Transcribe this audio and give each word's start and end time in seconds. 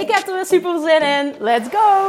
Ik 0.00 0.10
heb 0.10 0.26
er 0.26 0.34
weer 0.34 0.46
super 0.46 0.80
zin 0.80 1.02
in. 1.02 1.34
Let's 1.38 1.68
go! 1.68 2.06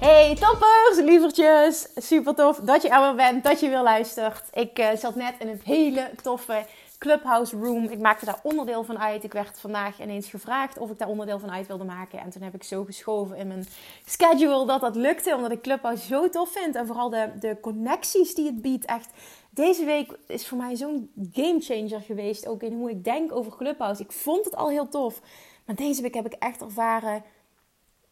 Hey 0.00 0.34
toppers, 0.34 0.96
lievertjes. 0.96 1.88
Super 1.96 2.34
tof 2.34 2.56
dat 2.56 2.82
je 2.82 2.88
er 2.88 3.00
weer 3.00 3.14
bent, 3.14 3.44
dat 3.44 3.60
je 3.60 3.68
weer 3.68 3.82
luistert. 3.82 4.42
Ik 4.52 4.78
uh, 4.78 4.86
zat 4.96 5.14
net 5.14 5.34
in 5.38 5.48
een 5.48 5.60
hele 5.64 6.10
toffe 6.22 6.64
Clubhouse 6.98 7.56
Room. 7.56 7.84
Ik 7.84 7.98
maakte 7.98 8.24
daar 8.24 8.40
onderdeel 8.42 8.84
van 8.84 8.98
uit. 8.98 9.24
Ik 9.24 9.32
werd 9.32 9.60
vandaag 9.60 10.00
ineens 10.00 10.28
gevraagd 10.28 10.78
of 10.78 10.90
ik 10.90 10.98
daar 10.98 11.08
onderdeel 11.08 11.38
van 11.38 11.50
uit 11.50 11.66
wilde 11.66 11.84
maken. 11.84 12.18
En 12.18 12.30
toen 12.30 12.42
heb 12.42 12.54
ik 12.54 12.62
zo 12.62 12.84
geschoven 12.84 13.36
in 13.36 13.46
mijn 13.46 13.66
schedule 14.04 14.66
dat 14.66 14.80
dat 14.80 14.96
lukte. 14.96 15.34
Omdat 15.34 15.50
ik 15.50 15.60
Clubhouse 15.60 16.06
zo 16.06 16.28
tof 16.28 16.52
vind. 16.52 16.74
En 16.74 16.86
vooral 16.86 17.10
de, 17.10 17.30
de 17.40 17.60
connecties 17.60 18.34
die 18.34 18.46
het 18.46 18.62
biedt. 18.62 18.84
Echt, 18.84 19.10
deze 19.50 19.84
week 19.84 20.18
is 20.26 20.48
voor 20.48 20.58
mij 20.58 20.76
zo'n 20.76 21.10
gamechanger 21.32 22.00
geweest. 22.00 22.46
Ook 22.46 22.62
in 22.62 22.72
hoe 22.72 22.90
ik 22.90 23.04
denk 23.04 23.32
over 23.32 23.56
Clubhouse. 23.56 24.02
Ik 24.02 24.12
vond 24.12 24.44
het 24.44 24.56
al 24.56 24.68
heel 24.68 24.88
tof. 24.88 25.20
Maar 25.64 25.76
deze 25.76 26.02
week 26.02 26.14
heb 26.14 26.26
ik 26.26 26.32
echt 26.38 26.62
ervaren 26.62 27.22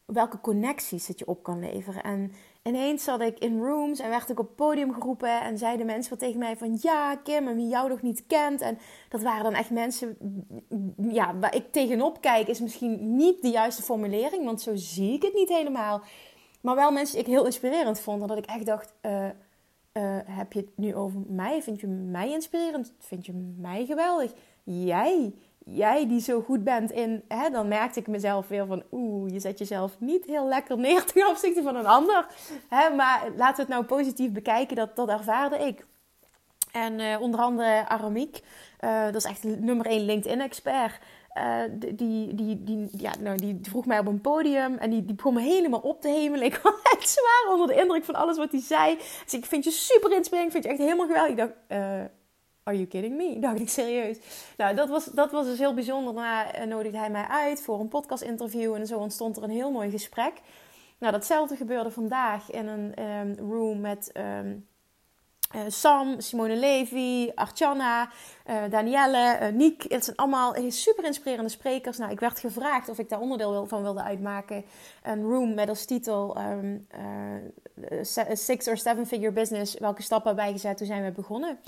welke 0.04 0.40
connecties 0.40 1.06
het 1.06 1.18
je 1.18 1.26
op 1.26 1.42
kan 1.42 1.60
leveren. 1.60 2.02
En 2.02 2.32
ineens 2.66 3.04
zat 3.04 3.20
ik 3.20 3.38
in 3.38 3.60
rooms 3.60 3.98
en 3.98 4.10
werd 4.10 4.28
ik 4.28 4.38
op 4.38 4.56
podium 4.56 4.92
geroepen 4.92 5.40
en 5.40 5.58
zeiden 5.58 5.86
mensen 5.86 6.10
wat 6.10 6.18
tegen 6.18 6.38
mij 6.38 6.56
van 6.56 6.78
ja 6.80 7.16
Kim, 7.16 7.48
en 7.48 7.56
wie 7.56 7.68
jou 7.68 7.88
nog 7.88 8.02
niet 8.02 8.26
kent. 8.26 8.60
En 8.60 8.78
dat 9.08 9.22
waren 9.22 9.44
dan 9.44 9.54
echt 9.54 9.70
mensen, 9.70 10.16
ja, 11.10 11.38
waar 11.38 11.54
ik 11.54 11.72
tegenop 11.72 12.20
kijk 12.20 12.48
is 12.48 12.60
misschien 12.60 13.16
niet 13.16 13.42
de 13.42 13.48
juiste 13.48 13.82
formulering, 13.82 14.44
want 14.44 14.60
zo 14.60 14.72
zie 14.74 15.12
ik 15.12 15.22
het 15.22 15.34
niet 15.34 15.48
helemaal. 15.48 16.02
Maar 16.60 16.74
wel 16.74 16.90
mensen 16.90 17.16
die 17.16 17.24
ik 17.24 17.32
heel 17.32 17.44
inspirerend 17.44 18.00
vond. 18.00 18.22
En 18.22 18.28
dat 18.28 18.38
ik 18.38 18.46
echt 18.46 18.66
dacht, 18.66 18.94
uh, 19.02 19.24
uh, 19.24 19.30
heb 20.24 20.52
je 20.52 20.60
het 20.60 20.70
nu 20.76 20.94
over 20.94 21.20
mij? 21.28 21.62
Vind 21.62 21.80
je 21.80 21.86
mij 21.86 22.32
inspirerend? 22.32 22.94
Vind 22.98 23.26
je 23.26 23.32
mij 23.58 23.86
geweldig? 23.86 24.32
Jij? 24.64 25.34
Jij 25.70 26.08
die 26.08 26.20
zo 26.20 26.40
goed 26.40 26.64
bent 26.64 26.90
in, 26.90 27.22
hè, 27.28 27.50
dan 27.50 27.68
merkte 27.68 28.00
ik 28.00 28.06
mezelf 28.06 28.48
weer 28.48 28.66
van, 28.66 28.82
oeh, 28.92 29.32
je 29.32 29.40
zet 29.40 29.58
jezelf 29.58 29.96
niet 29.98 30.24
heel 30.24 30.48
lekker 30.48 30.78
neer 30.78 31.04
ten 31.12 31.28
opzichte 31.28 31.62
van 31.62 31.76
een 31.76 31.86
ander. 31.86 32.26
Hè, 32.68 32.90
maar 32.90 33.22
laten 33.36 33.56
we 33.56 33.62
het 33.62 33.68
nou 33.68 33.84
positief 33.84 34.32
bekijken, 34.32 34.76
dat, 34.76 34.96
dat 34.96 35.08
ervaarde 35.08 35.56
ik. 35.58 35.86
En 36.72 37.00
uh, 37.00 37.20
onder 37.20 37.40
andere 37.40 37.88
Aramiek, 37.88 38.40
uh, 38.80 39.04
dat 39.04 39.14
is 39.14 39.24
echt 39.24 39.44
nummer 39.44 39.86
1 39.86 40.04
LinkedIn-expert. 40.04 40.98
Uh, 41.34 41.60
die, 41.94 42.34
die, 42.34 42.64
die, 42.64 42.88
ja, 42.90 43.12
nou, 43.20 43.36
die 43.36 43.58
vroeg 43.62 43.86
mij 43.86 43.98
op 43.98 44.06
een 44.06 44.20
podium 44.20 44.78
en 44.78 44.90
die, 44.90 45.04
die 45.04 45.14
begon 45.14 45.34
me 45.34 45.40
helemaal 45.40 45.80
op 45.80 46.00
te 46.00 46.08
hemelen. 46.08 46.46
Ik 46.52 46.60
was 46.62 46.74
echt 46.82 47.08
zwaar 47.08 47.52
onder 47.52 47.66
de 47.66 47.82
indruk 47.82 48.04
van 48.04 48.14
alles 48.14 48.36
wat 48.36 48.52
hij 48.52 48.60
zei. 48.60 48.96
Dus 49.24 49.34
ik 49.34 49.44
vind 49.44 49.64
je 49.64 49.70
super 49.70 50.12
inspirerend, 50.12 50.52
vind 50.52 50.64
je 50.64 50.70
echt 50.70 50.80
helemaal 50.80 51.06
geweldig. 51.06 51.30
Ik 51.30 51.36
dacht, 51.36 51.52
Are 52.66 52.76
you 52.76 52.86
kidding 52.86 53.16
me? 53.16 53.38
Dacht 53.46 53.60
ik 53.60 53.68
serieus. 53.68 54.18
Nou, 54.56 54.74
dat 54.74 54.88
was, 54.88 55.04
dat 55.04 55.30
was 55.30 55.46
dus 55.46 55.58
heel 55.58 55.74
bijzonder. 55.74 56.14
Daarna 56.14 56.52
eh, 56.52 56.66
nodigde 56.66 56.98
hij 56.98 57.10
mij 57.10 57.26
uit 57.28 57.62
voor 57.62 57.80
een 57.80 57.88
podcast-interview. 57.88 58.74
En 58.74 58.86
zo 58.86 58.98
ontstond 58.98 59.36
er 59.36 59.42
een 59.42 59.50
heel 59.50 59.70
mooi 59.70 59.90
gesprek. 59.90 60.32
Nou, 60.98 61.12
datzelfde 61.12 61.56
gebeurde 61.56 61.90
vandaag 61.90 62.50
in 62.50 62.66
een 62.66 63.02
um, 63.02 63.50
room 63.50 63.80
met 63.80 64.10
um, 64.14 64.66
uh, 65.56 65.62
Sam, 65.68 66.20
Simone 66.20 66.56
Levy, 66.56 67.30
Archana, 67.34 68.08
uh, 68.50 68.56
Danielle, 68.70 69.50
Niek. 69.52 69.84
Het 69.88 70.04
zijn 70.04 70.16
allemaal 70.16 70.54
super 70.68 71.04
inspirerende 71.04 71.50
sprekers. 71.50 71.98
Nou, 71.98 72.12
ik 72.12 72.20
werd 72.20 72.40
gevraagd 72.40 72.88
of 72.88 72.98
ik 72.98 73.08
daar 73.08 73.20
onderdeel 73.20 73.66
van 73.66 73.82
wilde 73.82 74.02
uitmaken. 74.02 74.64
Een 75.02 75.22
room 75.22 75.54
met 75.54 75.68
als 75.68 75.84
titel 75.84 76.36
um, 76.38 76.86
Six 78.32 78.68
or 78.68 78.76
Seven 78.76 79.06
Figure 79.06 79.32
Business. 79.32 79.78
Welke 79.78 80.02
stappen 80.02 80.36
bijgezet? 80.36 80.76
Toen 80.76 80.86
zijn 80.86 81.04
we 81.04 81.10
begonnen. 81.10 81.58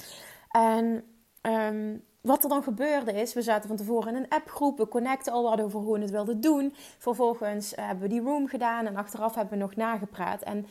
En 0.51 1.05
um, 1.43 2.05
wat 2.21 2.43
er 2.43 2.49
dan 2.49 2.63
gebeurde 2.63 3.13
is, 3.13 3.35
we 3.35 3.43
zaten 3.43 3.69
van 3.69 3.77
tevoren 3.77 4.15
in 4.15 4.23
een 4.23 4.29
appgroep, 4.29 4.79
we 4.79 4.89
connecten 4.89 5.33
al 5.33 5.43
wat 5.43 5.61
over 5.61 5.81
hoe 5.81 5.95
we 5.95 6.01
het 6.01 6.11
wilden 6.11 6.41
doen. 6.41 6.75
Vervolgens 6.99 7.73
hebben 7.77 8.03
we 8.03 8.09
die 8.09 8.21
room 8.21 8.47
gedaan 8.47 8.87
en 8.87 8.97
achteraf 8.97 9.35
hebben 9.35 9.59
we 9.59 9.65
nog 9.65 9.77
nagepraat. 9.77 10.43
En 10.43 10.67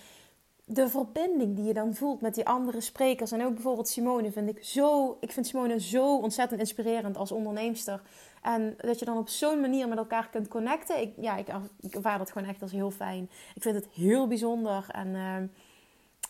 de 0.66 0.90
verbinding 0.90 1.56
die 1.56 1.66
je 1.66 1.74
dan 1.74 1.94
voelt 1.94 2.22
met 2.22 2.36
die 2.36 2.48
andere 2.48 2.82
sprekers 2.82 3.32
en 3.32 3.46
ook 3.46 3.54
bijvoorbeeld 3.54 3.88
Simone 3.88 4.32
vind 4.32 4.50
ik 4.50 4.64
zo, 4.64 5.18
ik 5.20 5.32
vind 5.32 5.48
Simone 5.48 5.80
zo 5.80 6.18
ontzettend 6.18 6.60
inspirerend 6.60 7.18
als 7.18 7.32
onderneemster. 7.32 8.02
En 8.42 8.76
dat 8.78 9.00
je 9.00 9.06
dan 9.06 9.18
op 9.18 9.30
zo'n 9.30 9.62
manier 9.62 9.88
met 9.88 9.98
elkaar 9.98 10.30
kunt 10.30 10.48
connecten, 10.48 11.02
ik, 11.02 11.14
ja, 11.18 11.38
ik, 11.38 11.48
ik 11.80 11.96
ervaar 11.96 12.18
dat 12.18 12.32
gewoon 12.32 12.48
echt 12.48 12.62
als 12.62 12.72
heel 12.72 12.92
fijn. 12.92 13.30
Ik 13.56 13.62
vind 13.62 13.76
het 13.76 13.88
heel 13.94 14.28
bijzonder 14.28 14.86
en... 14.92 15.08
Uh, 15.08 15.36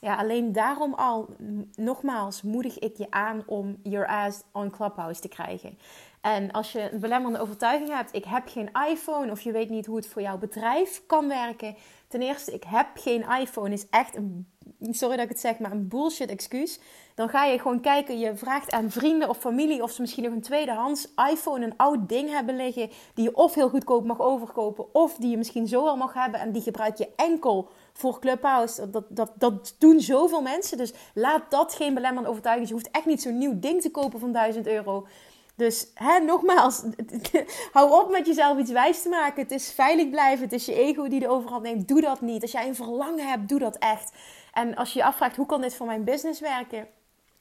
ja, 0.02 0.16
alleen 0.16 0.52
daarom 0.52 0.94
al, 0.94 1.28
nogmaals, 1.76 2.42
moedig 2.42 2.80
ik 2.80 2.98
je 2.98 3.08
aan 3.10 3.44
om 3.46 3.78
your 3.84 4.08
ass 4.08 4.42
on 4.52 4.72
Clubhouse 4.72 5.22
te 5.22 5.28
krijgen. 5.28 5.78
En 6.22 6.52
als 6.52 6.72
je 6.72 6.92
een 6.92 7.00
belemmerende 7.00 7.40
overtuiging 7.40 7.90
hebt, 7.90 8.16
ik 8.16 8.26
heb 8.26 8.48
geen 8.48 8.70
iPhone 8.90 9.32
of 9.32 9.42
je 9.42 9.52
weet 9.52 9.70
niet 9.70 9.86
hoe 9.86 9.96
het 9.96 10.08
voor 10.08 10.22
jouw 10.22 10.38
bedrijf 10.38 11.02
kan 11.06 11.28
werken. 11.28 11.76
Ten 12.08 12.22
eerste, 12.22 12.54
ik 12.54 12.64
heb 12.64 12.88
geen 12.94 13.26
iPhone 13.40 13.74
is 13.74 13.90
echt 13.90 14.16
een, 14.16 14.48
sorry 14.80 15.16
dat 15.16 15.26
ik 15.26 15.32
het 15.32 15.40
zeg, 15.40 15.60
maar 15.60 15.72
een 15.72 15.88
bullshit 15.88 16.30
excuus. 16.30 16.80
Dan 17.16 17.30
ga 17.30 17.46
je 17.46 17.60
gewoon 17.60 17.82
kijken, 17.82 18.20
je 18.20 18.36
vraagt 18.36 18.72
aan 18.72 18.92
vrienden 18.92 19.30
of 19.30 19.38
familie 19.38 19.84
of 19.84 19.92
ze 19.92 20.02
misschien 20.02 20.24
nog 20.24 20.34
een 20.34 20.42
tweedehands 20.42 21.14
iPhone, 21.32 21.66
een 21.66 21.78
oud 21.78 22.10
ding 22.10 22.30
hebben 22.30 22.56
liggen, 22.56 22.90
die 23.14 23.24
je 23.24 23.36
of 23.36 23.54
heel 23.54 23.70
goedkoop 23.70 24.06
mag 24.06 24.20
overkopen, 24.20 24.94
of 24.94 25.16
die 25.16 25.30
je 25.30 25.38
misschien 25.38 25.68
zo 25.68 25.88
al 25.88 25.98
mag 25.98 26.14
hebben 26.14 26.40
en 26.40 26.52
die 26.52 26.62
gebruik 26.62 26.98
je 26.98 27.10
enkel 27.16 27.70
voor 27.98 28.20
Clubhouse. 28.20 28.90
Dat, 28.90 29.04
dat, 29.10 29.32
dat 29.36 29.76
doen 29.78 30.00
zoveel 30.00 30.42
mensen. 30.42 30.78
Dus 30.78 30.94
laat 31.14 31.52
dat 31.52 31.74
geen 31.74 31.94
belemmerende 31.94 32.30
overtuiging. 32.30 32.68
Je 32.68 32.74
hoeft 32.74 32.92
echt 32.92 33.06
niet 33.06 33.22
zo'n 33.22 33.38
nieuw 33.38 33.60
ding 33.60 33.82
te 33.82 33.92
kopen 33.92 34.20
van 34.20 34.32
1000 34.32 34.68
euro. 34.68 35.08
Dus 35.56 35.88
hè, 35.94 36.20
nogmaals, 36.20 36.84
hou 37.74 38.04
op 38.04 38.12
met 38.12 38.28
jezelf 38.28 38.58
iets 38.58 38.72
wijs 38.72 39.02
te 39.02 39.10
maken. 39.10 39.42
Het 39.42 39.52
is 39.52 39.72
veilig 39.72 40.10
blijven. 40.10 40.44
Het 40.44 40.54
is 40.54 40.66
je 40.66 40.74
ego 40.74 41.08
die 41.08 41.20
de 41.20 41.30
overhand 41.30 41.64
neemt. 41.64 41.88
Doe 41.88 42.02
dat 42.02 42.22
niet. 42.22 42.42
Als 42.42 42.52
jij 42.52 42.68
een 42.68 42.76
verlangen 42.76 43.28
hebt, 43.28 43.50
doe 43.50 43.60
dat 43.60 43.78
echt. 43.78 44.12
En 44.54 44.76
als 44.76 44.94
je 44.94 45.00
je 45.00 45.06
afvraagt, 45.06 45.36
hoe 45.36 45.46
kan 45.46 45.62
dit 45.62 45.76
voor 45.76 45.86
mijn 45.86 46.04
business 46.04 46.40
werken? 46.40 46.88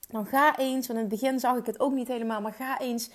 Dan 0.08 0.26
ga 0.26 0.56
eens, 0.58 0.86
want 0.86 0.98
in 0.98 1.10
het 1.10 1.20
begin 1.20 1.40
zag 1.40 1.56
ik 1.56 1.66
het 1.66 1.80
ook 1.80 1.92
niet 1.92 2.08
helemaal, 2.08 2.40
maar 2.40 2.52
ga 2.52 2.78
eens 2.78 3.10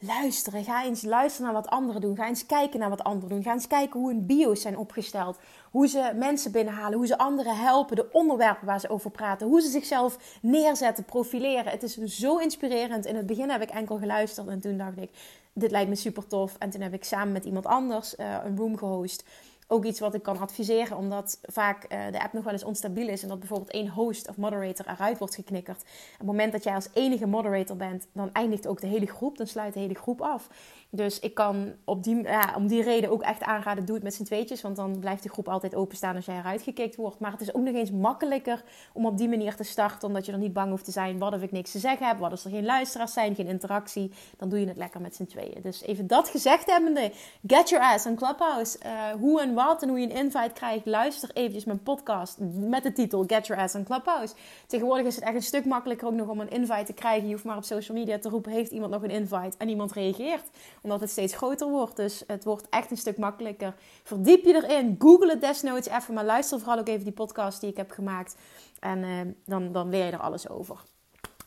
luisteren. 0.00 0.64
Ga 0.64 0.84
eens 0.84 1.02
luisteren 1.02 1.52
naar 1.52 1.62
wat 1.62 1.70
anderen 1.70 2.00
doen. 2.00 2.16
Ga 2.16 2.26
eens 2.26 2.46
kijken 2.46 2.80
naar 2.80 2.88
wat 2.88 3.04
anderen 3.04 3.28
doen. 3.28 3.42
Ga 3.42 3.52
eens 3.52 3.66
kijken 3.66 4.00
hoe 4.00 4.08
hun 4.10 4.26
bio's 4.26 4.60
zijn 4.60 4.78
opgesteld. 4.78 5.38
Hoe 5.70 5.88
ze 5.88 6.12
mensen 6.14 6.52
binnenhalen. 6.52 6.98
Hoe 6.98 7.06
ze 7.06 7.18
anderen 7.18 7.56
helpen. 7.56 7.96
De 7.96 8.12
onderwerpen 8.12 8.66
waar 8.66 8.80
ze 8.80 8.88
over 8.88 9.10
praten. 9.10 9.46
Hoe 9.46 9.60
ze 9.60 9.68
zichzelf 9.68 10.38
neerzetten, 10.42 11.04
profileren. 11.04 11.72
Het 11.72 11.82
is 11.82 11.96
zo 11.96 12.36
inspirerend. 12.36 13.06
In 13.06 13.16
het 13.16 13.26
begin 13.26 13.50
heb 13.50 13.62
ik 13.62 13.70
enkel 13.70 13.98
geluisterd 13.98 14.48
en 14.48 14.60
toen 14.60 14.78
dacht 14.78 14.96
ik, 14.96 15.10
dit 15.52 15.70
lijkt 15.70 15.88
me 15.88 15.94
super 15.96 16.26
tof. 16.26 16.56
En 16.58 16.70
toen 16.70 16.80
heb 16.80 16.94
ik 16.94 17.04
samen 17.04 17.32
met 17.32 17.44
iemand 17.44 17.66
anders 17.66 18.14
uh, 18.16 18.36
een 18.44 18.56
room 18.56 18.76
gehost 18.76 19.24
ook 19.72 19.84
iets 19.84 20.00
wat 20.00 20.14
ik 20.14 20.22
kan 20.22 20.38
adviseren, 20.38 20.96
omdat 20.96 21.38
vaak 21.42 21.84
uh, 21.92 22.12
de 22.12 22.22
app 22.22 22.32
nog 22.32 22.44
wel 22.44 22.52
eens 22.52 22.64
onstabiel 22.64 23.08
is 23.08 23.22
en 23.22 23.28
dat 23.28 23.38
bijvoorbeeld 23.38 23.70
één 23.70 23.88
host 23.88 24.28
of 24.28 24.36
moderator 24.36 24.86
eruit 24.88 25.18
wordt 25.18 25.34
geknikkerd. 25.34 25.82
Op 26.12 26.18
het 26.18 26.26
moment 26.26 26.52
dat 26.52 26.64
jij 26.64 26.74
als 26.74 26.88
enige 26.92 27.26
moderator 27.26 27.76
bent, 27.76 28.06
dan 28.12 28.32
eindigt 28.32 28.66
ook 28.66 28.80
de 28.80 28.86
hele 28.86 29.06
groep, 29.06 29.36
dan 29.36 29.46
sluit 29.46 29.74
de 29.74 29.80
hele 29.80 29.94
groep 29.94 30.20
af. 30.20 30.48
Dus 30.90 31.18
ik 31.20 31.34
kan 31.34 31.72
op 31.84 32.04
die, 32.04 32.22
ja, 32.22 32.52
om 32.56 32.66
die 32.66 32.82
reden 32.82 33.10
ook 33.10 33.22
echt 33.22 33.42
aanraden, 33.42 33.84
doe 33.84 33.94
het 33.94 34.04
met 34.04 34.14
z'n 34.14 34.24
tweetjes. 34.24 34.60
Want 34.60 34.76
dan 34.76 34.98
blijft 34.98 35.22
de 35.22 35.28
groep 35.28 35.48
altijd 35.48 35.74
openstaan 35.74 36.16
als 36.16 36.24
jij 36.24 36.38
eruit 36.38 36.62
gekikt 36.62 36.96
wordt. 36.96 37.18
Maar 37.18 37.32
het 37.32 37.40
is 37.40 37.54
ook 37.54 37.62
nog 37.62 37.74
eens 37.74 37.90
makkelijker 37.90 38.62
om 38.92 39.06
op 39.06 39.18
die 39.18 39.28
manier 39.28 39.56
te 39.56 39.64
starten. 39.64 40.08
Omdat 40.08 40.26
je 40.26 40.32
er 40.32 40.38
niet 40.38 40.52
bang 40.52 40.70
hoeft 40.70 40.84
te 40.84 40.90
zijn. 40.90 41.18
Wat 41.18 41.34
of 41.34 41.42
ik 41.42 41.52
niks 41.52 41.70
te 41.70 41.78
zeggen 41.78 42.06
heb. 42.06 42.18
Wat 42.18 42.30
als 42.30 42.44
er 42.44 42.50
geen 42.50 42.64
luisteraars 42.64 43.12
zijn, 43.12 43.34
geen 43.34 43.46
interactie. 43.46 44.12
Dan 44.36 44.48
doe 44.48 44.60
je 44.60 44.66
het 44.66 44.76
lekker 44.76 45.00
met 45.00 45.14
z'n 45.14 45.24
tweeën. 45.24 45.62
Dus 45.62 45.82
even 45.82 46.06
dat 46.06 46.28
gezegd 46.28 46.70
hebbende. 46.70 47.12
Get 47.46 47.68
your 47.68 47.84
ass 47.84 48.06
on 48.06 48.14
Clubhouse. 48.14 48.78
Uh, 48.86 49.20
hoe 49.20 49.40
en 49.40 49.54
wat 49.54 49.82
en 49.82 49.88
hoe 49.88 50.00
je 50.00 50.10
een 50.10 50.16
invite 50.16 50.52
krijgt, 50.52 50.86
luister 50.86 51.30
eventjes 51.32 51.64
mijn 51.64 51.82
podcast 51.82 52.36
met 52.40 52.82
de 52.82 52.92
titel 52.92 53.24
Get 53.26 53.46
Your 53.46 53.62
Ass 53.62 53.74
on 53.74 53.84
Clubhouse. 53.84 54.34
Tegenwoordig 54.66 55.06
is 55.06 55.14
het 55.14 55.24
echt 55.24 55.34
een 55.34 55.42
stuk 55.42 55.64
makkelijker 55.64 56.06
ook 56.06 56.14
nog 56.14 56.28
om 56.28 56.40
een 56.40 56.50
invite 56.50 56.84
te 56.84 56.92
krijgen. 56.92 57.26
Je 57.26 57.32
hoeft 57.32 57.44
maar 57.44 57.56
op 57.56 57.64
social 57.64 57.98
media 57.98 58.18
te 58.18 58.28
roepen, 58.28 58.52
heeft 58.52 58.70
iemand 58.70 58.92
nog 58.92 59.02
een 59.02 59.10
invite? 59.10 59.56
En 59.58 59.68
iemand 59.68 59.92
reageert, 59.92 60.50
omdat 60.80 61.00
het 61.00 61.10
steeds 61.10 61.36
groter 61.36 61.68
wordt. 61.68 61.96
Dus 61.96 62.24
het 62.26 62.44
wordt 62.44 62.68
echt 62.68 62.90
een 62.90 62.96
stuk 62.96 63.18
makkelijker. 63.18 63.74
Verdiep 64.02 64.44
je 64.44 64.54
erin, 64.54 64.96
google 64.98 65.30
het 65.30 65.40
desnoods 65.40 65.88
even, 65.88 66.14
maar 66.14 66.24
luister 66.24 66.58
vooral 66.58 66.78
ook 66.78 66.88
even 66.88 67.04
die 67.04 67.12
podcast 67.12 67.60
die 67.60 67.70
ik 67.70 67.76
heb 67.76 67.90
gemaakt. 67.90 68.36
En 68.80 68.98
uh, 68.98 69.20
dan, 69.46 69.72
dan 69.72 69.88
leer 69.88 70.06
je 70.06 70.12
er 70.12 70.18
alles 70.18 70.48
over. 70.48 70.82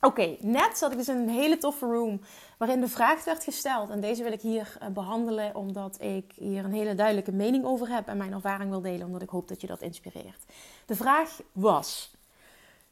Oké, 0.04 0.36
net 0.40 0.78
zat 0.78 0.92
ik 0.92 0.98
dus 0.98 1.08
in 1.08 1.16
een 1.16 1.30
hele 1.30 1.58
toffe 1.58 1.86
room 1.86 2.22
waarin 2.58 2.82
de 2.82 2.88
vraag 2.88 3.24
werd 3.24 3.44
gesteld. 3.44 3.90
En 3.90 4.02
deze 4.02 4.24
wil 4.24 4.32
ik 4.32 4.42
hier 4.42 4.78
uh, 4.82 4.88
behandelen 4.88 5.56
omdat 5.56 6.02
ik 6.02 6.32
hier 6.36 6.66
een 6.66 6.74
hele 6.74 6.96
duidelijke 6.96 7.32
mening 7.32 7.66
over 7.66 7.90
heb 7.90 8.08
en 8.08 8.18
mijn 8.18 8.34
ervaring 8.34 8.70
wil 8.70 8.82
delen, 8.82 9.06
omdat 9.06 9.22
ik 9.22 9.30
hoop 9.30 9.48
dat 9.48 9.62
je 9.62 9.68
dat 9.68 9.82
inspireert. 9.82 10.46
De 10.86 10.96
vraag 10.96 11.40
was: 11.52 12.12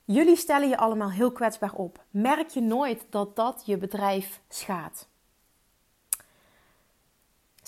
Jullie 0.06 0.36
stellen 0.36 0.70
je 0.70 0.78
allemaal 0.78 1.12
heel 1.12 1.32
kwetsbaar 1.32 1.74
op. 1.74 2.04
Merk 2.10 2.50
je 2.50 2.62
nooit 2.62 3.06
dat 3.10 3.36
dat 3.36 3.64
je 3.66 3.78
bedrijf 3.78 4.42
schaadt? 4.50 5.11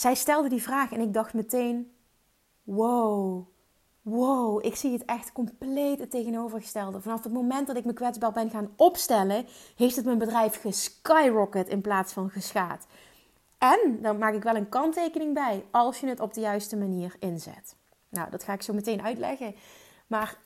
Zij 0.03 0.15
stelde 0.15 0.49
die 0.49 0.61
vraag 0.61 0.91
en 0.91 0.99
ik 0.99 1.13
dacht 1.13 1.33
meteen: 1.33 1.93
Wow, 2.63 3.47
wow, 4.01 4.65
ik 4.65 4.75
zie 4.75 4.91
het 4.91 5.05
echt 5.05 5.31
compleet 5.31 5.99
het 5.99 6.11
tegenovergestelde. 6.11 7.01
Vanaf 7.01 7.23
het 7.23 7.33
moment 7.33 7.67
dat 7.67 7.77
ik 7.77 7.85
me 7.85 7.93
kwetsbaar 7.93 8.31
ben 8.31 8.49
gaan 8.49 8.73
opstellen, 8.75 9.45
heeft 9.75 9.95
het 9.95 10.05
mijn 10.05 10.17
bedrijf 10.17 10.61
geskyrocket 10.61 11.67
in 11.67 11.81
plaats 11.81 12.13
van 12.13 12.29
geschaad. 12.29 12.87
En 13.57 13.97
dan 14.01 14.17
maak 14.17 14.33
ik 14.33 14.43
wel 14.43 14.55
een 14.55 14.69
kanttekening 14.69 15.33
bij 15.33 15.65
als 15.71 15.99
je 15.99 16.07
het 16.07 16.19
op 16.19 16.33
de 16.33 16.41
juiste 16.41 16.77
manier 16.77 17.15
inzet. 17.19 17.75
Nou, 18.09 18.29
dat 18.29 18.43
ga 18.43 18.53
ik 18.53 18.61
zo 18.61 18.73
meteen 18.73 19.01
uitleggen. 19.01 19.55
Maar 20.07 20.37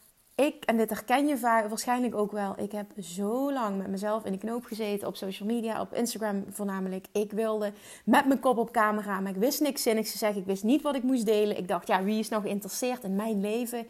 ik, 0.46 0.64
en 0.66 0.78
dit 0.78 0.90
herken 0.90 1.28
je 1.28 1.40
waarschijnlijk 1.40 2.16
ook 2.16 2.32
wel, 2.32 2.54
ik 2.58 2.72
heb 2.72 2.92
zo 3.00 3.54
lang 3.54 3.78
met 3.78 3.88
mezelf 3.88 4.26
in 4.26 4.32
de 4.32 4.38
knoop 4.38 4.66
gezeten 4.66 5.08
op 5.08 5.16
social 5.16 5.48
media, 5.48 5.82
op 5.82 5.94
Instagram 5.94 6.46
voornamelijk. 6.50 7.06
Ik 7.12 7.32
wilde 7.32 7.74
met 8.06 8.26
mijn 8.26 8.40
kop 8.40 8.58
op 8.58 8.72
camera, 8.72 9.20
maar 9.20 9.32
ik 9.32 9.38
wist 9.38 9.62
niks 9.62 9.82
zinnigs 9.82 10.12
te 10.12 10.18
zeggen. 10.18 10.42
Ik 10.42 10.48
wist 10.48 10.64
niet 10.64 10.82
wat 10.82 10.96
ik 10.96 11.04
moest 11.04 11.26
delen. 11.26 11.58
Ik 11.58 11.68
dacht, 11.68 11.88
ja, 11.88 12.04
wie 12.04 12.20
is 12.20 12.30
nog 12.30 12.42
geïnteresseerd 12.42 13.04
in 13.04 13.16
mijn 13.16 13.42
leven? 13.42 13.88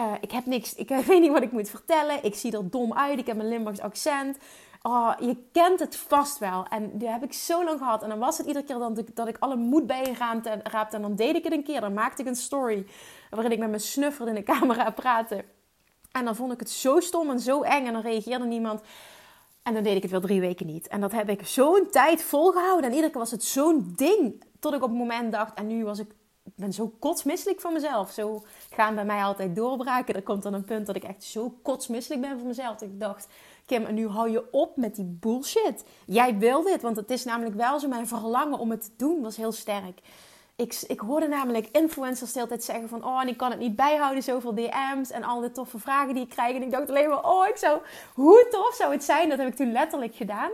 Uh, 0.00 0.12
ik 0.20 0.30
heb 0.30 0.46
niks, 0.46 0.74
ik 0.84 0.88
weet 0.88 1.20
niet 1.20 1.32
wat 1.32 1.42
ik 1.42 1.52
moet 1.52 1.70
vertellen. 1.70 2.24
Ik 2.24 2.34
zie 2.34 2.52
er 2.52 2.70
dom 2.70 2.94
uit, 2.94 3.18
ik 3.18 3.26
heb 3.26 3.38
een 3.38 3.48
Limburgs 3.48 3.80
accent. 3.80 4.36
Oh, 4.82 5.12
je 5.20 5.36
kent 5.52 5.80
het 5.80 5.96
vast 5.96 6.38
wel. 6.38 6.66
En 6.66 6.98
die 6.98 7.08
heb 7.08 7.22
ik 7.22 7.32
zo 7.32 7.64
lang 7.64 7.78
gehad. 7.78 8.02
En 8.02 8.08
dan 8.08 8.18
was 8.18 8.38
het 8.38 8.46
iedere 8.46 8.64
keer 8.64 8.78
dat 8.78 8.98
ik, 8.98 9.16
dat 9.16 9.28
ik 9.28 9.36
alle 9.38 9.56
moed 9.56 9.86
bijraapte 9.86 10.48
en, 10.48 10.62
en 10.90 11.02
dan 11.02 11.16
deed 11.16 11.36
ik 11.36 11.44
het 11.44 11.52
een 11.52 11.64
keer. 11.64 11.80
Dan 11.80 11.94
maakte 11.94 12.22
ik 12.22 12.28
een 12.28 12.36
story 12.36 12.86
waarin 13.30 13.52
ik 13.52 13.58
met 13.58 13.68
mijn 13.68 13.80
snuffer 13.80 14.28
in 14.28 14.34
de 14.34 14.42
camera 14.52 14.90
praatte. 14.90 15.44
En 16.12 16.24
dan 16.24 16.36
vond 16.36 16.52
ik 16.52 16.60
het 16.60 16.70
zo 16.70 17.00
stom 17.00 17.30
en 17.30 17.40
zo 17.40 17.62
eng 17.62 17.86
en 17.86 17.92
dan 17.92 18.02
reageerde 18.02 18.44
niemand. 18.44 18.80
En 19.62 19.74
dan 19.74 19.82
deed 19.82 19.96
ik 19.96 20.02
het 20.02 20.10
wel 20.10 20.20
drie 20.20 20.40
weken 20.40 20.66
niet. 20.66 20.88
En 20.88 21.00
dat 21.00 21.12
heb 21.12 21.28
ik 21.28 21.46
zo'n 21.46 21.86
tijd 21.90 22.22
volgehouden. 22.22 22.84
En 22.84 22.90
iedere 22.90 23.10
keer 23.10 23.20
was 23.20 23.30
het 23.30 23.44
zo'n 23.44 23.92
ding. 23.96 24.44
Tot 24.60 24.74
ik 24.74 24.82
op 24.82 24.88
het 24.88 24.98
moment 24.98 25.32
dacht, 25.32 25.54
en 25.54 25.66
nu 25.66 25.84
was 25.84 25.98
ik, 25.98 26.10
ben 26.54 26.72
zo 26.72 26.92
kotsmisselijk 26.98 27.60
van 27.60 27.72
mezelf. 27.72 28.10
Zo 28.10 28.44
gaan 28.70 28.94
bij 28.94 29.04
mij 29.04 29.22
altijd 29.22 29.56
doorbraken. 29.56 30.14
Er 30.14 30.22
komt 30.22 30.42
dan 30.42 30.54
een 30.54 30.64
punt 30.64 30.86
dat 30.86 30.96
ik 30.96 31.04
echt 31.04 31.24
zo 31.24 31.54
kotsmisselijk 31.62 32.20
ben 32.20 32.38
van 32.38 32.46
mezelf. 32.46 32.76
Dat 32.76 32.88
ik 32.88 33.00
dacht, 33.00 33.28
Kim, 33.66 33.84
en 33.84 33.94
nu 33.94 34.08
hou 34.08 34.30
je 34.30 34.52
op 34.52 34.76
met 34.76 34.94
die 34.94 35.16
bullshit. 35.20 35.84
Jij 36.06 36.38
wil 36.38 36.62
dit, 36.62 36.82
want 36.82 36.96
het 36.96 37.10
is 37.10 37.24
namelijk 37.24 37.56
wel 37.56 37.80
zo. 37.80 37.88
Mijn 37.88 38.06
verlangen 38.06 38.58
om 38.58 38.70
het 38.70 38.82
te 38.82 38.90
doen 38.96 39.22
was 39.22 39.36
heel 39.36 39.52
sterk 39.52 40.00
ik, 40.60 40.82
ik 40.86 41.00
hoorde 41.00 41.28
namelijk 41.28 41.68
influencers 41.72 42.32
de 42.32 42.40
hele 42.40 42.60
zeggen 42.60 42.88
van... 42.88 43.04
Oh, 43.04 43.20
en 43.20 43.28
ik 43.28 43.36
kan 43.36 43.50
het 43.50 43.60
niet 43.60 43.76
bijhouden, 43.76 44.22
zoveel 44.22 44.54
DM's 44.54 45.10
en 45.10 45.24
al 45.24 45.40
die 45.40 45.50
toffe 45.50 45.78
vragen 45.78 46.14
die 46.14 46.22
ik 46.22 46.28
krijg. 46.28 46.56
En 46.56 46.62
ik 46.62 46.70
dacht 46.70 46.88
alleen 46.88 47.08
maar, 47.08 47.24
oh, 47.24 47.46
ik 47.46 47.56
zou... 47.56 47.80
Hoe 48.14 48.46
tof 48.50 48.74
zou 48.74 48.92
het 48.92 49.04
zijn? 49.04 49.28
Dat 49.28 49.38
heb 49.38 49.48
ik 49.48 49.54
toen 49.56 49.72
letterlijk 49.72 50.14
gedaan. 50.14 50.50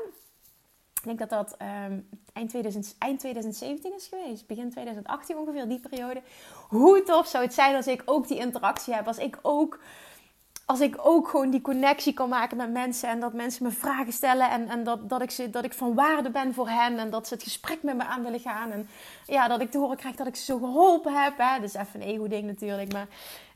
Ik 0.95 1.05
denk 1.05 1.19
dat 1.19 1.31
dat 1.31 1.57
um, 1.87 2.09
eind, 2.33 2.49
2000, 2.49 2.95
eind 2.99 3.19
2017 3.19 3.95
is 3.95 4.07
geweest. 4.07 4.47
Begin 4.47 4.71
2018 4.71 5.37
ongeveer, 5.37 5.69
die 5.69 5.81
periode. 5.81 6.23
Hoe 6.69 7.03
tof 7.03 7.27
zou 7.27 7.45
het 7.45 7.55
zijn 7.55 7.77
als 7.77 7.87
ik 7.87 8.03
ook 8.05 8.29
die 8.29 8.39
interactie 8.39 8.95
heb. 8.95 9.07
Als 9.07 9.19
ik 9.19 9.39
ook 9.43 9.79
als 10.67 10.81
ik 10.81 10.97
ook 10.99 11.29
gewoon 11.29 11.51
die 11.51 11.61
connectie 11.61 12.13
kan 12.13 12.29
maken 12.29 12.57
met 12.57 12.71
mensen 12.71 13.09
en 13.09 13.21
dat 13.21 13.33
mensen 13.33 13.65
me 13.65 13.71
vragen 13.71 14.13
stellen 14.13 14.51
en, 14.51 14.69
en 14.69 14.85
dat, 14.85 15.09
dat, 15.09 15.23
ik 15.23 15.31
ze, 15.31 15.51
dat 15.51 15.65
ik 15.65 15.73
van 15.73 15.95
waarde 15.95 16.31
ben 16.31 16.55
voor 16.55 16.69
hen 16.69 16.99
en 16.99 17.11
dat 17.11 17.29
ze 17.29 17.35
het 17.35 17.43
gesprek 17.43 17.83
met 17.83 17.97
me 17.97 18.05
aan 18.05 18.23
willen 18.23 18.41
gaan. 18.41 18.71
En 18.71 18.89
ja, 19.27 19.49
dat 19.49 19.61
ik 19.61 19.71
te 19.71 19.79
horen 19.79 19.97
krijg 19.97 20.17
dat 20.17 20.27
ik 20.27 20.37
ze 20.37 20.45
zo 20.45 20.59
geholpen 20.59 21.23
heb. 21.23 21.33
Hè. 21.37 21.63
Is 21.63 21.75
even 21.75 22.01
een 22.01 22.09
ego-ding 22.09 22.47
natuurlijk, 22.47 22.93
maar 22.93 23.07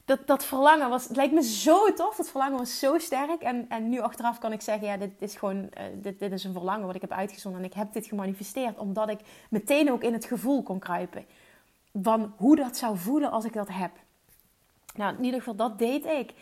dat, 0.05 0.27
dat 0.27 0.45
verlangen 0.45 0.89
was, 0.89 1.09
het 1.09 1.17
lijkt 1.17 1.33
me 1.33 1.43
zo 1.43 1.93
tof. 1.93 2.17
Dat 2.17 2.31
verlangen 2.31 2.59
was 2.59 2.79
zo 2.79 2.99
sterk. 2.99 3.43
En, 3.43 3.67
en 3.69 3.89
nu 3.89 4.01
achteraf 4.01 4.39
kan 4.39 4.53
ik 4.53 4.61
zeggen, 4.61 4.87
ja, 4.87 4.97
dit 4.97 5.12
is 5.19 5.37
gewoon, 5.37 5.57
uh, 5.57 5.83
dit, 5.95 6.19
dit 6.19 6.33
is 6.33 6.45
een 6.45 6.53
verlangen 6.53 6.87
wat 6.87 6.95
ik 6.95 7.01
heb 7.01 7.12
uitgezonden. 7.12 7.61
En 7.61 7.67
ik 7.67 7.75
heb 7.75 7.93
dit 7.93 8.07
gemanifesteerd, 8.07 8.79
omdat 8.79 9.09
ik 9.09 9.21
meteen 9.51 9.93
ook 9.93 10.03
in 10.03 10.12
het 10.12 10.25
gevoel 10.25 10.62
kon 10.62 10.79
kruipen. 10.79 11.25
Van 12.03 12.33
hoe 12.37 12.57
dat 12.57 12.77
zou 12.77 12.99
voelen 12.99 13.31
als 13.31 13.45
ik 13.45 13.53
dat 13.53 13.69
heb. 13.69 13.91
Nou, 14.95 15.17
in 15.17 15.25
ieder 15.25 15.39
geval, 15.39 15.57
dat 15.57 15.79
deed 15.79 16.05
ik. 16.05 16.33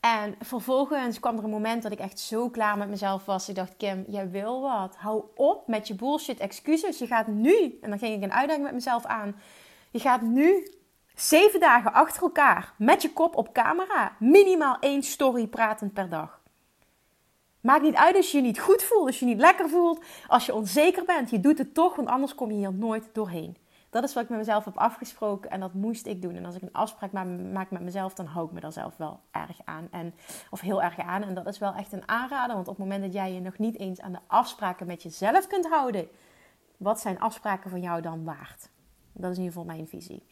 En 0.00 0.34
vervolgens 0.40 1.20
kwam 1.20 1.38
er 1.38 1.44
een 1.44 1.50
moment 1.50 1.82
dat 1.82 1.92
ik 1.92 1.98
echt 1.98 2.18
zo 2.18 2.48
klaar 2.48 2.78
met 2.78 2.88
mezelf 2.88 3.24
was. 3.24 3.48
Ik 3.48 3.54
dacht, 3.54 3.76
Kim, 3.76 4.04
jij 4.08 4.30
wil 4.30 4.60
wat. 4.60 4.96
Hou 4.96 5.22
op 5.34 5.66
met 5.66 5.88
je 5.88 5.94
bullshit 5.94 6.38
excuses. 6.38 6.98
Je 6.98 7.06
gaat 7.06 7.26
nu, 7.26 7.78
en 7.80 7.90
dan 7.90 7.98
ging 7.98 8.16
ik 8.16 8.22
een 8.22 8.32
uitdaging 8.32 8.64
met 8.64 8.74
mezelf 8.74 9.04
aan. 9.04 9.36
Je 9.90 9.98
gaat 9.98 10.22
nu 10.22 10.68
zeven 11.14 11.60
dagen 11.60 11.92
achter 11.92 12.22
elkaar 12.22 12.72
met 12.76 13.02
je 13.02 13.12
kop 13.12 13.36
op 13.36 13.52
camera 13.52 14.16
minimaal 14.18 14.76
één 14.80 15.02
story 15.02 15.46
praten 15.46 15.92
per 15.92 16.08
dag. 16.08 16.40
Maakt 17.60 17.82
niet 17.82 17.94
uit 17.94 18.16
als 18.16 18.30
je 18.30 18.36
je 18.36 18.42
niet 18.42 18.60
goed 18.60 18.82
voelt, 18.82 19.06
als 19.06 19.18
je 19.18 19.26
je 19.26 19.30
niet 19.30 19.40
lekker 19.40 19.68
voelt, 19.68 20.04
als 20.26 20.46
je 20.46 20.54
onzeker 20.54 21.04
bent. 21.04 21.30
Je 21.30 21.40
doet 21.40 21.58
het 21.58 21.74
toch, 21.74 21.96
want 21.96 22.08
anders 22.08 22.34
kom 22.34 22.50
je 22.50 22.56
hier 22.56 22.72
nooit 22.72 23.08
doorheen. 23.12 23.56
Dat 23.90 24.04
is 24.04 24.14
wat 24.14 24.22
ik 24.22 24.28
met 24.28 24.38
mezelf 24.38 24.64
heb 24.64 24.76
afgesproken 24.76 25.50
en 25.50 25.60
dat 25.60 25.74
moest 25.74 26.06
ik 26.06 26.22
doen. 26.22 26.34
En 26.34 26.44
als 26.44 26.54
ik 26.54 26.62
een 26.62 26.72
afspraak 26.72 27.12
maak 27.52 27.70
met 27.70 27.82
mezelf, 27.82 28.14
dan 28.14 28.26
hou 28.26 28.46
ik 28.46 28.52
me 28.52 28.60
daar 28.60 28.72
zelf 28.72 28.96
wel 28.96 29.20
erg 29.30 29.56
aan. 29.64 29.88
En, 29.90 30.14
of 30.50 30.60
heel 30.60 30.82
erg 30.82 30.98
aan. 30.98 31.22
En 31.22 31.34
dat 31.34 31.46
is 31.46 31.58
wel 31.58 31.74
echt 31.74 31.92
een 31.92 32.08
aanrader, 32.08 32.54
want 32.54 32.68
op 32.68 32.76
het 32.76 32.84
moment 32.84 33.02
dat 33.02 33.12
jij 33.12 33.32
je 33.32 33.40
nog 33.40 33.58
niet 33.58 33.78
eens 33.78 34.00
aan 34.00 34.12
de 34.12 34.18
afspraken 34.26 34.86
met 34.86 35.02
jezelf 35.02 35.46
kunt 35.46 35.68
houden, 35.68 36.08
wat 36.76 37.00
zijn 37.00 37.20
afspraken 37.20 37.70
van 37.70 37.80
jou 37.80 38.00
dan 38.00 38.24
waard? 38.24 38.68
Dat 39.12 39.30
is 39.30 39.36
in 39.36 39.42
ieder 39.42 39.58
geval 39.58 39.74
mijn 39.74 39.88
visie. 39.88 40.22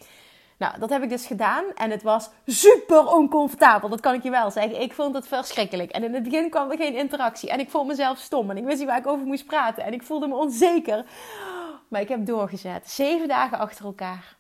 Nou, 0.59 0.79
dat 0.79 0.91
heb 0.91 1.03
ik 1.03 1.09
dus 1.09 1.27
gedaan 1.27 1.65
en 1.75 1.91
het 1.91 2.03
was 2.03 2.31
super 2.47 3.13
oncomfortabel. 3.13 3.89
Dat 3.89 4.01
kan 4.01 4.15
ik 4.15 4.23
je 4.23 4.31
wel 4.31 4.51
zeggen. 4.51 4.81
Ik 4.81 4.93
vond 4.93 5.15
het 5.15 5.29
verschrikkelijk. 5.29 5.91
En 5.91 6.05
in 6.05 6.15
het 6.15 6.23
begin 6.23 6.51
kwam 6.51 6.71
er 6.71 6.77
geen 6.77 6.95
interactie. 6.95 7.51
En 7.51 7.61
ik 7.61 7.71
vond 7.71 7.89
mezelf 7.89 8.19
stom. 8.19 8.51
En 8.51 8.57
ik 8.57 8.65
wist 8.65 8.79
niet 8.79 8.87
waar 8.87 8.99
ik 8.99 9.07
over 9.07 9.27
moest 9.27 9.47
praten. 9.47 9.85
En 9.85 9.93
ik 9.93 10.03
voelde 10.03 10.29
me 10.29 10.35
onzeker. 10.35 11.05
Maar 11.89 12.01
ik 12.01 12.09
heb 12.09 12.27
doorgezet. 12.27 12.91
Zeven 12.91 13.29
dagen 13.29 13.59
achter 13.59 13.85
elkaar. 13.85 14.37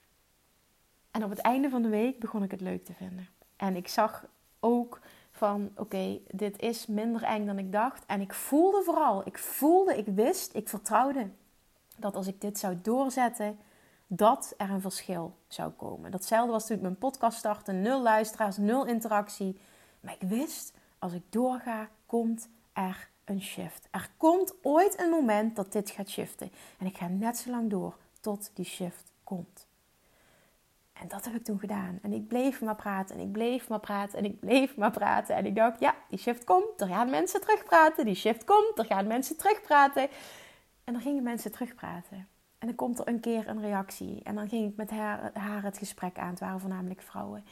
En 1.10 1.24
op 1.24 1.30
het 1.30 1.38
einde 1.38 1.68
van 1.68 1.82
de 1.82 1.88
week 1.88 2.20
begon 2.20 2.42
ik 2.42 2.50
het 2.50 2.60
leuk 2.60 2.84
te 2.84 2.92
vinden. 2.92 3.28
En 3.56 3.76
ik 3.76 3.88
zag 3.88 4.24
ook 4.60 5.00
van 5.30 5.70
oké, 5.76 6.18
dit 6.30 6.60
is 6.60 6.86
minder 6.86 7.22
eng 7.22 7.46
dan 7.46 7.58
ik 7.58 7.72
dacht. 7.72 8.06
En 8.06 8.20
ik 8.20 8.34
voelde 8.34 8.82
vooral, 8.82 9.26
ik 9.26 9.38
voelde, 9.38 9.96
ik 9.96 10.06
wist, 10.06 10.54
ik 10.54 10.68
vertrouwde 10.68 11.30
dat 11.96 12.16
als 12.16 12.26
ik 12.26 12.40
dit 12.40 12.58
zou 12.58 12.78
doorzetten, 12.82 13.58
dat 14.06 14.54
er 14.56 14.70
een 14.70 14.80
verschil 14.80 15.36
zou 15.48 15.70
komen. 15.70 16.10
Datzelfde 16.10 16.52
was 16.52 16.66
toen 16.66 16.76
ik 16.76 16.82
mijn 16.82 16.98
podcast 16.98 17.38
startte. 17.38 17.72
Nul 17.72 18.02
luisteraars, 18.02 18.56
nul 18.56 18.86
interactie. 18.86 19.58
Maar 20.00 20.14
ik 20.18 20.28
wist, 20.28 20.74
als 20.98 21.12
ik 21.12 21.22
doorga, 21.28 21.88
komt 22.06 22.48
er 22.72 23.08
een 23.26 23.42
shift. 23.42 23.88
Er 23.90 24.08
komt 24.16 24.54
ooit 24.62 25.00
een 25.00 25.10
moment 25.10 25.56
dat 25.56 25.72
dit 25.72 25.90
gaat 25.90 26.08
shiften. 26.08 26.52
En 26.78 26.86
ik 26.86 26.96
ga 26.96 27.08
net 27.08 27.36
zo 27.36 27.50
lang 27.50 27.70
door 27.70 27.96
tot 28.20 28.50
die 28.54 28.64
shift 28.64 29.12
komt. 29.24 29.66
En 30.92 31.08
dat 31.08 31.24
heb 31.24 31.34
ik 31.34 31.44
toen 31.44 31.58
gedaan. 31.58 31.98
En 32.02 32.12
ik 32.12 32.28
bleef 32.28 32.60
maar 32.60 32.74
praten 32.74 33.16
en 33.16 33.22
ik 33.22 33.32
bleef 33.32 33.68
maar 33.68 33.80
praten 33.80 34.18
en 34.18 34.24
ik 34.24 34.40
bleef 34.40 34.76
maar 34.76 34.90
praten. 34.90 35.36
En 35.36 35.46
ik 35.46 35.54
dacht, 35.54 35.80
ja, 35.80 35.94
die 36.08 36.18
shift 36.18 36.44
komt. 36.44 36.80
Er 36.80 36.86
gaan 36.86 37.10
mensen 37.10 37.40
terugpraten. 37.40 38.04
Die 38.04 38.14
shift 38.14 38.44
komt. 38.44 38.78
Er 38.78 38.84
gaan 38.84 39.06
mensen 39.06 39.36
terugpraten. 39.36 40.08
En 40.84 40.92
dan 40.92 41.02
gingen 41.02 41.22
mensen 41.22 41.52
terugpraten. 41.52 42.28
En 42.58 42.66
dan 42.66 42.74
komt 42.74 42.98
er 42.98 43.08
een 43.08 43.20
keer 43.20 43.48
een 43.48 43.60
reactie. 43.60 44.20
En 44.22 44.34
dan 44.34 44.48
ging 44.48 44.70
ik 44.70 44.76
met 44.76 44.90
haar, 44.90 45.30
haar 45.34 45.62
het 45.62 45.78
gesprek 45.78 46.18
aan. 46.18 46.30
Het 46.30 46.40
waren 46.40 46.60
voornamelijk 46.60 47.02
vrouwen. 47.02 47.44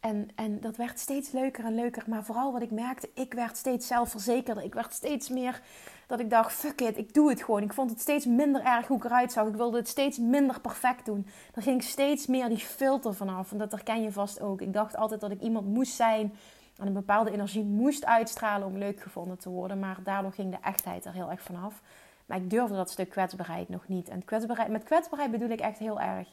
En, 0.00 0.28
en 0.34 0.60
dat 0.60 0.76
werd 0.76 0.98
steeds 0.98 1.30
leuker 1.30 1.64
en 1.64 1.74
leuker. 1.74 2.04
Maar 2.06 2.24
vooral 2.24 2.52
wat 2.52 2.62
ik 2.62 2.70
merkte, 2.70 3.10
ik 3.14 3.34
werd 3.34 3.56
steeds 3.56 3.86
zelfverzekerder. 3.86 4.64
Ik 4.64 4.74
werd 4.74 4.92
steeds 4.92 5.28
meer 5.28 5.60
dat 6.06 6.20
ik 6.20 6.30
dacht, 6.30 6.52
fuck 6.52 6.80
it, 6.80 6.98
ik 6.98 7.14
doe 7.14 7.28
het 7.28 7.42
gewoon. 7.42 7.62
Ik 7.62 7.72
vond 7.72 7.90
het 7.90 8.00
steeds 8.00 8.26
minder 8.26 8.62
erg 8.62 8.86
hoe 8.86 8.96
ik 8.96 9.04
eruit 9.04 9.32
zag. 9.32 9.46
Ik 9.46 9.54
wilde 9.54 9.76
het 9.76 9.88
steeds 9.88 10.18
minder 10.18 10.60
perfect 10.60 11.04
doen. 11.04 11.26
Er 11.54 11.62
ging 11.62 11.82
steeds 11.82 12.26
meer 12.26 12.48
die 12.48 12.58
filter 12.58 13.14
vanaf. 13.14 13.52
En 13.52 13.58
dat 13.58 13.72
herken 13.72 14.02
je 14.02 14.12
vast 14.12 14.40
ook. 14.40 14.60
Ik 14.60 14.72
dacht 14.72 14.96
altijd 14.96 15.20
dat 15.20 15.30
ik 15.30 15.40
iemand 15.40 15.66
moest 15.66 15.94
zijn 15.94 16.34
en 16.76 16.86
een 16.86 16.92
bepaalde 16.92 17.30
energie 17.30 17.64
moest 17.64 18.04
uitstralen 18.04 18.66
om 18.66 18.78
leuk 18.78 19.00
gevonden 19.00 19.38
te 19.38 19.48
worden. 19.48 19.78
Maar 19.78 20.02
daardoor 20.02 20.32
ging 20.32 20.50
de 20.50 20.58
echtheid 20.62 21.04
er 21.04 21.12
heel 21.12 21.30
erg 21.30 21.42
vanaf. 21.42 21.82
Maar 22.26 22.36
ik 22.36 22.50
durfde 22.50 22.76
dat 22.76 22.90
stuk 22.90 23.10
kwetsbaarheid 23.10 23.68
nog 23.68 23.88
niet. 23.88 24.08
En 24.08 24.24
kwetsbaarheid, 24.24 24.70
met 24.70 24.84
kwetsbaarheid 24.84 25.30
bedoel 25.30 25.48
ik 25.48 25.60
echt 25.60 25.78
heel 25.78 26.00
erg 26.00 26.28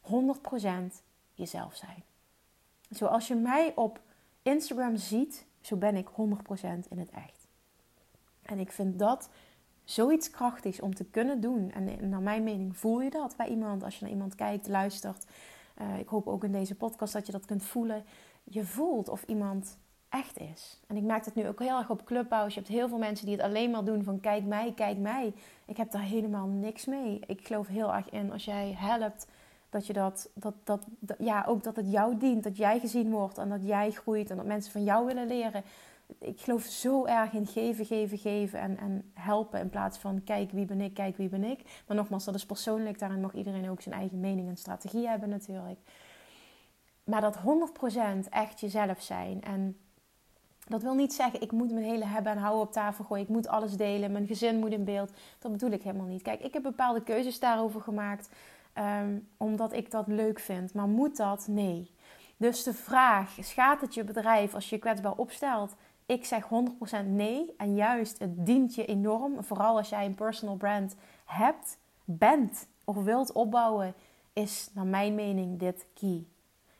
100% 0.00 0.10
jezelf 1.34 1.76
zijn. 1.76 2.02
Zoals 2.90 3.28
je 3.28 3.34
mij 3.34 3.72
op 3.74 4.00
Instagram 4.42 4.96
ziet, 4.96 5.46
zo 5.60 5.76
ben 5.76 5.96
ik 5.96 6.08
100% 6.08 6.12
in 6.88 6.98
het 6.98 7.10
echt. 7.10 7.46
En 8.42 8.58
ik 8.58 8.72
vind 8.72 8.98
dat 8.98 9.28
zoiets 9.84 10.30
krachtigs 10.30 10.80
om 10.80 10.94
te 10.94 11.04
kunnen 11.04 11.40
doen. 11.40 11.70
En 11.70 12.08
naar 12.08 12.22
mijn 12.22 12.44
mening 12.44 12.76
voel 12.76 13.00
je 13.00 13.10
dat 13.10 13.36
bij 13.36 13.48
iemand 13.48 13.82
als 13.82 13.94
je 13.94 14.04
naar 14.04 14.12
iemand 14.12 14.34
kijkt, 14.34 14.68
luistert. 14.68 15.26
Uh, 15.80 15.98
ik 15.98 16.08
hoop 16.08 16.26
ook 16.26 16.44
in 16.44 16.52
deze 16.52 16.74
podcast 16.74 17.12
dat 17.12 17.26
je 17.26 17.32
dat 17.32 17.44
kunt 17.44 17.64
voelen. 17.64 18.04
Je 18.44 18.64
voelt 18.64 19.08
of 19.08 19.22
iemand 19.22 19.78
echt 20.08 20.38
is. 20.38 20.80
En 20.86 20.96
ik 20.96 21.02
merk 21.02 21.24
dat 21.24 21.34
nu 21.34 21.48
ook 21.48 21.58
heel 21.58 21.78
erg 21.78 21.90
op 21.90 22.04
Clubhouse. 22.04 22.54
Je 22.54 22.60
hebt 22.60 22.72
heel 22.74 22.88
veel 22.88 22.98
mensen 22.98 23.26
die 23.26 23.36
het 23.36 23.44
alleen 23.44 23.70
maar 23.70 23.84
doen 23.84 24.04
van 24.04 24.20
kijk 24.20 24.44
mij, 24.44 24.72
kijk 24.74 24.98
mij. 24.98 25.34
Ik 25.66 25.76
heb 25.76 25.90
daar 25.90 26.02
helemaal 26.02 26.46
niks 26.46 26.84
mee. 26.84 27.20
Ik 27.26 27.46
geloof 27.46 27.66
heel 27.66 27.94
erg 27.94 28.10
in 28.10 28.32
als 28.32 28.44
jij 28.44 28.74
helpt 28.78 29.26
dat 29.74 29.86
je 29.86 29.92
dat, 29.92 30.30
dat, 30.34 30.54
dat, 30.64 30.86
ja, 31.18 31.44
ook 31.48 31.62
dat 31.62 31.76
het 31.76 31.90
jou 31.90 32.16
dient, 32.16 32.42
dat 32.42 32.56
jij 32.56 32.80
gezien 32.80 33.10
wordt 33.10 33.38
en 33.38 33.48
dat 33.48 33.66
jij 33.66 33.90
groeit 33.90 34.30
en 34.30 34.36
dat 34.36 34.46
mensen 34.46 34.72
van 34.72 34.84
jou 34.84 35.06
willen 35.06 35.26
leren. 35.26 35.62
Ik 36.18 36.40
geloof 36.40 36.62
zo 36.62 37.04
erg 37.04 37.32
in 37.32 37.46
geven, 37.46 37.86
geven, 37.86 38.18
geven 38.18 38.58
en, 38.58 38.78
en 38.78 39.10
helpen 39.14 39.60
in 39.60 39.70
plaats 39.70 39.98
van 39.98 40.24
kijk 40.24 40.50
wie 40.50 40.64
ben 40.64 40.80
ik, 40.80 40.94
kijk 40.94 41.16
wie 41.16 41.28
ben 41.28 41.44
ik. 41.44 41.82
Maar 41.86 41.96
nogmaals, 41.96 42.24
dat 42.24 42.34
is 42.34 42.46
persoonlijk, 42.46 42.98
daarin 42.98 43.20
mag 43.20 43.34
iedereen 43.34 43.70
ook 43.70 43.80
zijn 43.80 43.94
eigen 43.94 44.20
mening 44.20 44.48
en 44.48 44.56
strategie 44.56 45.08
hebben 45.08 45.28
natuurlijk. 45.28 45.78
Maar 47.04 47.20
dat 47.20 47.36
100% 47.36 48.28
echt 48.30 48.60
jezelf 48.60 49.02
zijn 49.02 49.42
en 49.42 49.76
dat 50.66 50.82
wil 50.82 50.94
niet 50.94 51.12
zeggen, 51.12 51.40
ik 51.40 51.52
moet 51.52 51.72
mijn 51.72 51.84
hele 51.84 52.04
hebben 52.04 52.32
en 52.32 52.38
houden 52.38 52.62
op 52.62 52.72
tafel 52.72 53.04
gooien. 53.04 53.24
Ik 53.24 53.30
moet 53.30 53.48
alles 53.48 53.76
delen. 53.76 54.12
Mijn 54.12 54.26
gezin 54.26 54.58
moet 54.58 54.72
in 54.72 54.84
beeld. 54.84 55.10
Dat 55.38 55.52
bedoel 55.52 55.70
ik 55.70 55.82
helemaal 55.82 56.06
niet. 56.06 56.22
Kijk, 56.22 56.40
ik 56.40 56.52
heb 56.52 56.62
bepaalde 56.62 57.02
keuzes 57.02 57.38
daarover 57.38 57.80
gemaakt. 57.80 58.28
Ehm, 58.74 59.18
omdat 59.36 59.72
ik 59.72 59.90
dat 59.90 60.06
leuk 60.06 60.38
vind. 60.40 60.74
Maar 60.74 60.88
moet 60.88 61.16
dat? 61.16 61.46
Nee. 61.48 61.90
Dus 62.36 62.62
de 62.62 62.74
vraag, 62.74 63.36
schaadt 63.40 63.80
het 63.80 63.94
je 63.94 64.04
bedrijf 64.04 64.54
als 64.54 64.68
je 64.68 64.74
je 64.74 64.80
kwetsbaar 64.80 65.14
opstelt? 65.16 65.74
Ik 66.06 66.24
zeg 66.24 66.48
100% 66.48 67.06
nee. 67.06 67.54
En 67.56 67.74
juist, 67.74 68.18
het 68.18 68.46
dient 68.46 68.74
je 68.74 68.84
enorm. 68.84 69.44
Vooral 69.44 69.76
als 69.76 69.88
jij 69.88 70.04
een 70.04 70.14
personal 70.14 70.56
brand 70.56 70.96
hebt, 71.24 71.78
bent 72.04 72.68
of 72.84 72.96
wilt 72.96 73.32
opbouwen, 73.32 73.94
is 74.32 74.70
naar 74.72 74.86
mijn 74.86 75.14
mening 75.14 75.58
dit 75.58 75.86
key. 75.94 76.24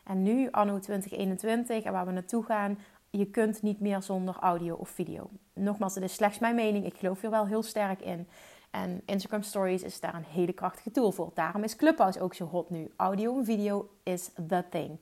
En 0.05 0.23
nu, 0.23 0.51
anno 0.51 0.79
2021, 0.79 1.85
en 1.85 1.93
waar 1.93 2.07
we 2.07 2.13
naartoe 2.13 2.45
gaan, 2.45 2.79
je 3.11 3.27
kunt 3.27 3.63
niet 3.63 3.81
meer 3.81 4.03
zonder 4.03 4.37
audio 4.41 4.75
of 4.75 4.89
video. 4.89 5.31
Nogmaals, 5.53 5.95
het 5.95 6.05
is 6.05 6.15
slechts 6.15 6.39
mijn 6.39 6.55
mening. 6.55 6.87
Ik 6.87 6.97
geloof 6.97 7.23
er 7.23 7.31
wel 7.31 7.47
heel 7.47 7.63
sterk 7.63 8.01
in. 8.01 8.29
En 8.75 9.03
Instagram 9.07 9.43
Stories 9.43 9.83
is 9.83 10.01
daar 10.01 10.15
een 10.15 10.25
hele 10.25 10.53
krachtige 10.53 10.91
tool 10.91 11.13
voor. 11.13 11.31
Daarom 11.35 11.63
is 11.63 11.77
Clubhouse 11.77 12.21
ook 12.21 12.35
zo 12.35 12.47
hot 12.47 12.71
nu. 12.71 12.93
Audio 12.97 13.39
en 13.39 13.45
video 13.45 13.89
is 14.03 14.31
the 14.49 14.65
thing. 14.71 15.01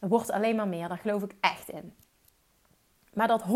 Het 0.00 0.10
wordt 0.10 0.30
alleen 0.30 0.56
maar 0.56 0.68
meer, 0.68 0.88
daar 0.88 0.98
geloof 0.98 1.22
ik 1.22 1.34
echt 1.40 1.68
in. 1.68 1.92
Maar 3.12 3.28
dat 3.28 3.42
100% 3.42 3.46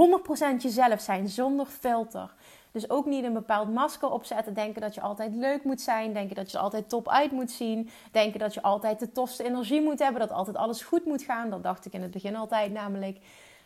jezelf 0.58 1.00
zijn 1.00 1.28
zonder 1.28 1.66
filter. 1.66 2.34
Dus 2.70 2.90
ook 2.90 3.06
niet 3.06 3.24
een 3.24 3.32
bepaald 3.32 3.72
masker 3.72 4.10
opzetten. 4.10 4.54
Denken 4.54 4.80
dat 4.80 4.94
je 4.94 5.00
altijd 5.00 5.34
leuk 5.34 5.64
moet 5.64 5.80
zijn. 5.80 6.12
Denken 6.12 6.36
dat 6.36 6.50
je 6.50 6.56
er 6.56 6.62
altijd 6.62 6.88
top 6.88 7.08
uit 7.08 7.32
moet 7.32 7.50
zien. 7.50 7.90
Denken 8.12 8.40
dat 8.40 8.54
je 8.54 8.62
altijd 8.62 8.98
de 8.98 9.12
tofste 9.12 9.44
energie 9.44 9.82
moet 9.82 9.98
hebben. 9.98 10.20
Dat 10.20 10.30
altijd 10.30 10.56
alles 10.56 10.82
goed 10.82 11.04
moet 11.04 11.22
gaan. 11.22 11.50
Dat 11.50 11.62
dacht 11.62 11.86
ik 11.86 11.92
in 11.92 12.02
het 12.02 12.10
begin 12.10 12.36
altijd 12.36 12.72
namelijk. 12.72 13.18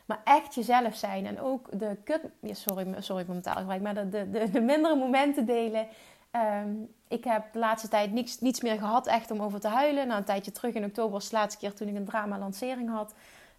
Maar 0.07 0.21
echt 0.25 0.55
jezelf 0.55 0.95
zijn. 0.97 1.27
En 1.27 1.41
ook 1.41 1.79
de 1.79 1.97
kut... 2.05 2.21
Sorry, 2.43 2.95
sorry 2.99 3.25
voor 3.25 3.35
mijn 3.35 3.43
taalgebruik. 3.43 3.83
Maar 3.83 3.95
de, 3.95 4.09
de, 4.09 4.51
de, 4.51 4.61
mindere 4.61 4.97
momenten 4.97 5.47
delen. 5.47 5.87
Ehm, 6.31 6.71
ik 7.09 7.25
heb 7.25 7.53
de 7.53 7.59
laatste 7.59 7.89
tijd 7.89 8.13
niets, 8.13 8.41
niets 8.41 8.61
meer 8.61 8.79
gehad 8.79 9.07
echt 9.07 9.31
om 9.31 9.43
over 9.43 9.61
te 9.61 9.69
huilen. 9.69 10.07
Na 10.07 10.17
een 10.17 10.25
tijdje 10.25 10.53
terug 10.53 10.75
in 10.75 10.85
oktober 10.85 11.13
was 11.13 11.29
de 11.29 11.37
laatste 11.37 11.61
keer 11.61 11.75
toen 11.75 11.89
ik 11.89 11.95
een 11.95 12.05
drama-lancering 12.05 12.91
had. 12.91 13.15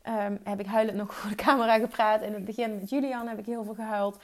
Um, 0.07 0.39
heb 0.43 0.59
ik 0.59 0.65
huilend 0.65 0.97
nog 0.97 1.13
voor 1.15 1.29
de 1.29 1.35
camera 1.35 1.77
gepraat. 1.77 2.21
In 2.21 2.33
het 2.33 2.45
begin 2.45 2.75
met 2.75 2.89
Julian 2.89 3.27
heb 3.27 3.39
ik 3.39 3.45
heel 3.45 3.63
veel 3.63 3.73
gehuild. 3.73 4.17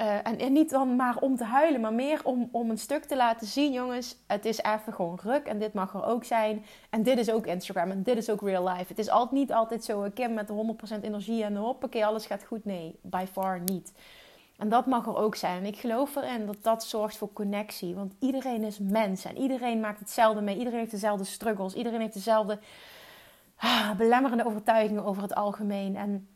Uh, 0.00 0.42
en, 0.42 0.52
niet 0.52 0.70
dan 0.70 0.96
maar 0.96 1.16
om 1.20 1.36
te 1.36 1.44
huilen, 1.44 1.80
maar 1.80 1.92
meer 1.92 2.20
om, 2.24 2.48
om 2.52 2.70
een 2.70 2.78
stuk 2.78 3.04
te 3.04 3.16
laten 3.16 3.46
zien, 3.46 3.72
jongens. 3.72 4.16
Het 4.26 4.44
is 4.44 4.62
even 4.62 4.92
gewoon 4.92 5.18
ruk 5.22 5.46
en 5.46 5.58
dit 5.58 5.72
mag 5.72 5.94
er 5.94 6.04
ook 6.04 6.24
zijn. 6.24 6.64
En 6.90 7.02
dit 7.02 7.18
is 7.18 7.30
ook 7.30 7.46
Instagram 7.46 7.90
en 7.90 8.02
dit 8.02 8.16
is 8.16 8.30
ook 8.30 8.40
real 8.40 8.68
life. 8.68 8.84
Het 8.88 8.98
is 8.98 9.08
altijd, 9.08 9.40
niet 9.40 9.52
altijd 9.52 9.84
zo, 9.84 10.10
Kim 10.14 10.34
met 10.34 10.46
de 10.46 10.76
100% 10.98 11.00
energie 11.00 11.44
en 11.44 11.56
hoppakee, 11.56 12.06
alles 12.06 12.26
gaat 12.26 12.44
goed. 12.44 12.64
Nee, 12.64 12.98
by 13.02 13.24
far 13.32 13.60
niet. 13.60 13.92
En 14.56 14.68
dat 14.68 14.86
mag 14.86 15.06
er 15.06 15.16
ook 15.16 15.34
zijn. 15.34 15.58
En 15.58 15.66
ik 15.66 15.76
geloof 15.76 16.16
erin 16.16 16.46
dat 16.46 16.62
dat 16.62 16.84
zorgt 16.84 17.16
voor 17.16 17.32
connectie. 17.32 17.94
Want 17.94 18.14
iedereen 18.20 18.62
is 18.62 18.78
mens 18.78 19.24
en 19.24 19.38
iedereen 19.38 19.80
maakt 19.80 19.98
hetzelfde 19.98 20.40
mee. 20.40 20.58
Iedereen 20.58 20.78
heeft 20.78 20.90
dezelfde 20.90 21.24
struggles. 21.24 21.74
Iedereen 21.74 22.00
heeft 22.00 22.14
dezelfde 22.14 22.58
ah, 23.56 23.90
belemmerende 23.96 24.46
overtuigingen 24.46 25.04
over 25.04 25.22
het 25.22 25.34
algemeen. 25.34 25.96
En 25.96 26.28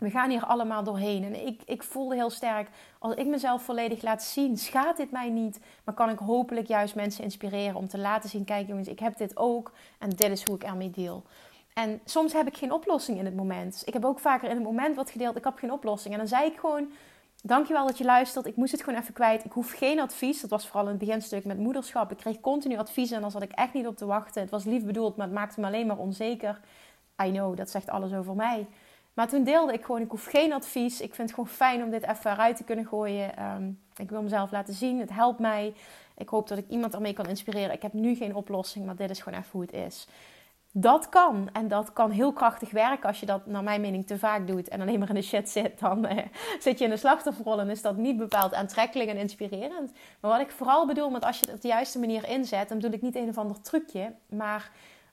we 0.00 0.10
gaan 0.10 0.30
hier 0.30 0.44
allemaal 0.44 0.84
doorheen. 0.84 1.24
En 1.24 1.46
ik, 1.46 1.60
ik 1.66 1.82
voelde 1.82 2.14
heel 2.14 2.30
sterk, 2.30 2.68
als 2.98 3.14
ik 3.14 3.26
mezelf 3.26 3.62
volledig 3.62 4.02
laat 4.02 4.22
zien, 4.22 4.56
schaadt 4.56 4.96
dit 4.96 5.10
mij 5.10 5.30
niet. 5.30 5.60
Maar 5.84 5.94
kan 5.94 6.10
ik 6.10 6.18
hopelijk 6.18 6.66
juist 6.66 6.94
mensen 6.94 7.24
inspireren 7.24 7.74
om 7.74 7.88
te 7.88 7.98
laten 7.98 8.30
zien, 8.30 8.44
kijk 8.44 8.68
jongens, 8.68 8.88
ik 8.88 8.98
heb 8.98 9.16
dit 9.16 9.36
ook. 9.36 9.72
En 9.98 10.10
dit 10.10 10.30
is 10.30 10.44
hoe 10.44 10.54
ik 10.54 10.64
ermee 10.64 10.90
deel. 10.90 11.22
En 11.74 12.00
soms 12.04 12.32
heb 12.32 12.46
ik 12.46 12.56
geen 12.56 12.72
oplossing 12.72 13.18
in 13.18 13.24
het 13.24 13.36
moment. 13.36 13.82
Ik 13.84 13.92
heb 13.92 14.04
ook 14.04 14.18
vaker 14.18 14.48
in 14.48 14.54
het 14.54 14.64
moment 14.64 14.96
wat 14.96 15.10
gedeeld, 15.10 15.36
ik 15.36 15.44
heb 15.44 15.58
geen 15.58 15.72
oplossing. 15.72 16.12
En 16.14 16.20
dan 16.20 16.28
zei 16.28 16.46
ik 16.46 16.58
gewoon, 16.58 16.92
dankjewel 17.42 17.86
dat 17.86 17.98
je 17.98 18.04
luistert. 18.04 18.46
Ik 18.46 18.56
moest 18.56 18.72
het 18.72 18.82
gewoon 18.82 19.00
even 19.00 19.14
kwijt. 19.14 19.44
Ik 19.44 19.52
hoef 19.52 19.72
geen 19.72 20.00
advies. 20.00 20.40
Dat 20.40 20.50
was 20.50 20.66
vooral 20.66 20.84
in 20.84 20.88
het 20.88 20.98
beginstuk 20.98 21.44
met 21.44 21.58
moederschap. 21.58 22.10
Ik 22.10 22.16
kreeg 22.16 22.40
continu 22.40 22.76
adviezen 22.76 23.16
en 23.16 23.22
daar 23.22 23.30
zat 23.30 23.42
ik 23.42 23.52
echt 23.52 23.72
niet 23.72 23.86
op 23.86 23.96
te 23.96 24.06
wachten. 24.06 24.40
Het 24.42 24.50
was 24.50 24.64
lief 24.64 24.84
bedoeld, 24.84 25.16
maar 25.16 25.26
het 25.26 25.34
maakte 25.34 25.60
me 25.60 25.66
alleen 25.66 25.86
maar 25.86 25.98
onzeker. 25.98 26.60
I 27.24 27.30
know, 27.30 27.56
dat 27.56 27.70
zegt 27.70 27.90
alles 27.90 28.12
over 28.12 28.34
mij. 28.34 28.66
Maar 29.20 29.28
toen 29.28 29.44
deelde 29.44 29.72
ik 29.72 29.84
gewoon, 29.84 30.00
ik 30.00 30.10
hoef 30.10 30.24
geen 30.24 30.52
advies. 30.52 31.00
Ik 31.00 31.14
vind 31.14 31.28
het 31.28 31.38
gewoon 31.38 31.54
fijn 31.54 31.82
om 31.82 31.90
dit 31.90 32.02
even 32.02 32.30
eruit 32.30 32.56
te 32.56 32.64
kunnen 32.64 32.86
gooien. 32.86 33.36
Ehm, 33.36 33.70
ik 33.96 34.10
wil 34.10 34.22
mezelf 34.22 34.50
laten 34.50 34.74
zien. 34.74 35.00
Het 35.00 35.10
helpt 35.10 35.38
mij. 35.38 35.74
Ik 36.16 36.28
hoop 36.28 36.48
dat 36.48 36.58
ik 36.58 36.68
iemand 36.68 36.94
ermee 36.94 37.12
kan 37.12 37.26
inspireren. 37.26 37.72
Ik 37.72 37.82
heb 37.82 37.92
nu 37.92 38.14
geen 38.14 38.34
oplossing, 38.34 38.86
maar 38.86 38.96
dit 38.96 39.10
is 39.10 39.20
gewoon 39.20 39.38
even 39.38 39.50
hoe 39.52 39.60
het 39.60 39.72
is. 39.72 40.06
Dat 40.72 41.08
kan. 41.08 41.48
En 41.52 41.68
dat 41.68 41.92
kan 41.92 42.10
heel 42.10 42.32
krachtig 42.32 42.70
werken. 42.70 43.08
Als 43.08 43.20
je 43.20 43.26
dat, 43.26 43.46
naar 43.46 43.62
mijn 43.62 43.80
mening, 43.80 44.06
te 44.06 44.18
vaak 44.18 44.46
doet 44.46 44.68
en 44.68 44.80
alleen 44.80 44.98
maar 44.98 45.08
in 45.08 45.14
de 45.14 45.22
shit 45.22 45.48
zit, 45.48 45.78
dan 45.78 46.06
eh, 46.06 46.26
zit 46.60 46.78
je 46.78 46.84
in 46.84 46.90
de 46.90 46.96
slachtofferrol 46.96 47.60
en 47.60 47.70
is 47.70 47.82
dat 47.82 47.96
niet 47.96 48.16
bepaald 48.16 48.54
aantrekkelijk 48.54 49.10
en 49.10 49.16
inspirerend. 49.16 49.92
Maar 50.20 50.30
wat 50.30 50.40
ik 50.40 50.50
vooral 50.50 50.86
bedoel 50.86 51.10
met 51.10 51.24
als 51.24 51.38
je 51.40 51.46
het 51.46 51.54
op 51.54 51.60
de 51.60 51.68
juiste 51.68 51.98
manier 51.98 52.28
inzet, 52.28 52.68
dan 52.68 52.78
bedoel 52.78 52.96
ik 52.96 53.02
niet 53.02 53.16
een 53.16 53.28
of 53.28 53.38
ander 53.38 53.60
trucje, 53.60 54.12
maar 54.28 54.70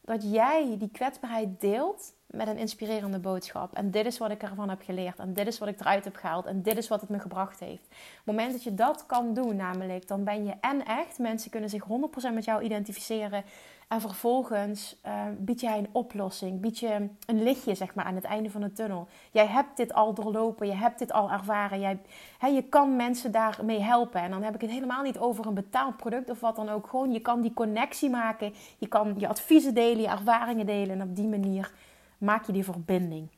dat 0.08 0.32
jij 0.32 0.76
die 0.78 0.90
kwetsbaarheid 0.92 1.62
deelt 1.62 2.14
met 2.28 2.48
een 2.48 2.58
inspirerende 2.58 3.20
boodschap. 3.20 3.74
En 3.74 3.92
dit 3.92 4.06
is 4.06 4.18
wat 4.18 4.32
ik 4.32 4.44
ervan 4.44 4.70
heb 4.70 4.82
geleerd. 4.82 5.20
En 5.20 5.34
dit 5.34 5.48
is 5.48 5.58
wat 5.58 5.68
ik 5.68 5.80
eruit 5.80 6.04
heb 6.04 6.16
gehaald. 6.16 6.46
En 6.46 6.62
dit 6.62 6.78
is 6.78 6.88
wat 6.88 7.02
het 7.02 7.10
me 7.10 7.20
gebracht 7.20 7.60
heeft. 7.60 7.86
Op 7.88 8.26
het 8.26 8.26
moment 8.26 8.52
dat 8.52 8.64
je 8.64 8.74
dat 8.74 9.06
kan 9.06 9.34
doen, 9.34 9.56
namelijk, 9.56 10.08
dan 10.08 10.24
ben 10.24 10.46
je 10.46 10.54
en 10.62 10.86
echt. 10.86 11.20
Mensen 11.20 11.52
kunnen 11.52 11.70
zich 11.70 11.84
100% 11.84 12.34
met 12.34 12.46
jou 12.46 12.64
identificeren. 12.64 13.44
En 13.88 14.02
vervolgens 14.02 14.96
uh, 15.06 15.26
bied 15.38 15.62
jij 15.62 15.78
een 15.78 15.90
oplossing. 15.92 16.60
Bied 16.62 16.80
je 16.80 17.10
een 17.26 17.44
lichtje, 17.44 17.76
zeg 17.76 17.96
maar, 17.96 18.06
aan 18.06 18.16
het 18.16 18.24
einde 18.24 18.50
van 18.50 18.62
de 18.62 18.72
tunnel. 18.72 19.08
Jij 19.32 19.46
hebt 19.48 19.78
dit 19.78 19.94
al 19.94 20.14
doorlopen. 20.14 20.68
Je 20.68 20.74
hebt 20.74 21.00
dit 21.00 21.12
al 21.12 21.32
ervaren. 21.32 21.80
Jij, 21.80 22.00
hè, 22.38 22.48
je 22.48 22.64
kan 22.64 22.96
mensen 22.96 23.32
daarmee 23.32 23.82
helpen. 23.82 24.22
En 24.22 24.32
dan 24.32 24.44
heb 24.44 24.56
ik 24.56 24.62
het 24.62 24.70
helemaal 24.70 25.04
niet 25.04 25.18
over 25.18 25.46
een 25.46 25.54
betaald 25.54 25.98
product 25.98 26.30
of 26.30 26.40
wat 26.40 26.56
dan 26.56 26.70
ook. 26.70 26.88
Gewoon, 26.88 27.12
je 27.12 27.20
kan 27.20 27.42
die 27.42 27.54
connectie 27.54 28.10
maken. 28.10 28.54
Je 28.78 28.88
kan 28.88 29.14
je 29.18 29.28
adviezen 29.28 29.74
delen, 29.74 30.02
je 30.02 30.08
ervaringen 30.08 30.66
delen. 30.66 31.00
En 31.00 31.10
op 31.10 31.16
die 31.16 31.28
manier 31.28 31.74
maak 32.18 32.46
je 32.46 32.52
die 32.52 32.64
verbinding. 32.64 33.30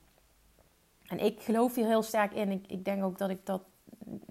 En 1.08 1.20
ik 1.20 1.42
geloof 1.42 1.76
hier 1.76 1.86
heel 1.86 2.04
sterk 2.04 2.34
in. 2.34 2.52
Ik, 2.52 2.66
ik 2.68 2.86
denk 2.86 3.04
ook 3.04 3.18
dat 3.18 3.30
ik 3.30 3.46
dat 3.46 3.62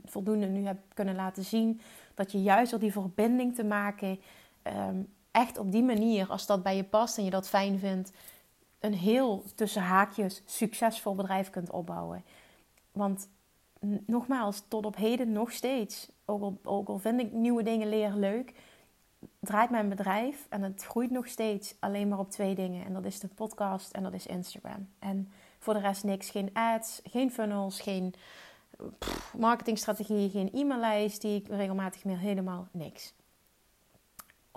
voldoende 0.05 0.47
nu 0.47 0.67
heb 0.67 0.79
kunnen 0.95 1.15
laten 1.15 1.45
zien. 1.45 1.81
Dat 2.15 2.33
je 2.33 2.43
juist 2.43 2.71
door 2.71 2.81
die 2.81 2.93
verbinding 2.93 3.55
te 3.55 3.65
maken, 3.65 4.21
ehm, 4.63 4.97
echt 5.31 5.59
op 5.59 5.73
die 5.73 5.83
manier, 5.83 6.31
als 6.31 6.47
dat 6.47 6.63
bij 6.63 6.77
je 6.77 6.85
past 6.85 7.19
en 7.19 7.25
je 7.25 7.31
dat 7.31 7.49
fijn 7.49 7.79
vindt, 7.79 8.13
een 8.79 8.95
heel 8.95 9.45
tussen 9.55 9.83
haakjes 9.83 10.43
succesvol 10.47 11.15
bedrijf 11.15 11.51
kunt 11.51 11.71
opbouwen. 11.71 12.25
Want 12.93 13.29
nogmaals, 14.07 14.63
tot 14.69 14.87
op 14.87 14.97
heden 14.97 15.33
nog 15.33 15.53
steeds, 15.53 16.09
ook 16.25 16.43
al, 16.43 16.59
ook 16.63 16.89
al 16.89 16.99
vind 16.99 17.21
ik 17.21 17.33
nieuwe 17.33 17.63
dingen 17.63 17.89
leren 17.89 18.19
leuk, 18.19 18.53
draait 19.41 19.71
mijn 19.71 19.89
bedrijf 19.89 20.47
en 20.49 20.63
het 20.63 20.85
groeit 20.85 21.11
nog 21.11 21.27
steeds 21.27 21.75
alleen 21.79 22.09
maar 22.09 22.19
op 22.19 22.31
twee 22.31 22.55
dingen. 22.55 22.85
En 22.85 22.93
dat 22.93 23.05
is 23.05 23.21
de 23.21 23.29
podcast 23.29 23.93
en 23.93 24.03
dat 24.03 24.13
is 24.13 24.27
Instagram. 24.27 24.89
En 24.99 25.33
voor 25.59 25.75
de 25.75 25.81
rest 25.81 26.05
niks. 26.05 26.31
Geen 26.31 26.51
ads, 26.53 27.01
geen 27.05 27.31
funnels, 27.31 27.81
geen 27.81 28.15
marketingstrategie, 29.37 30.31
geen 30.31 30.51
e-maillijst 30.53 31.21
die 31.21 31.41
ik 31.41 31.49
regelmatig 31.49 32.05
meer 32.05 32.19
helemaal 32.19 32.69
niks. 32.71 33.15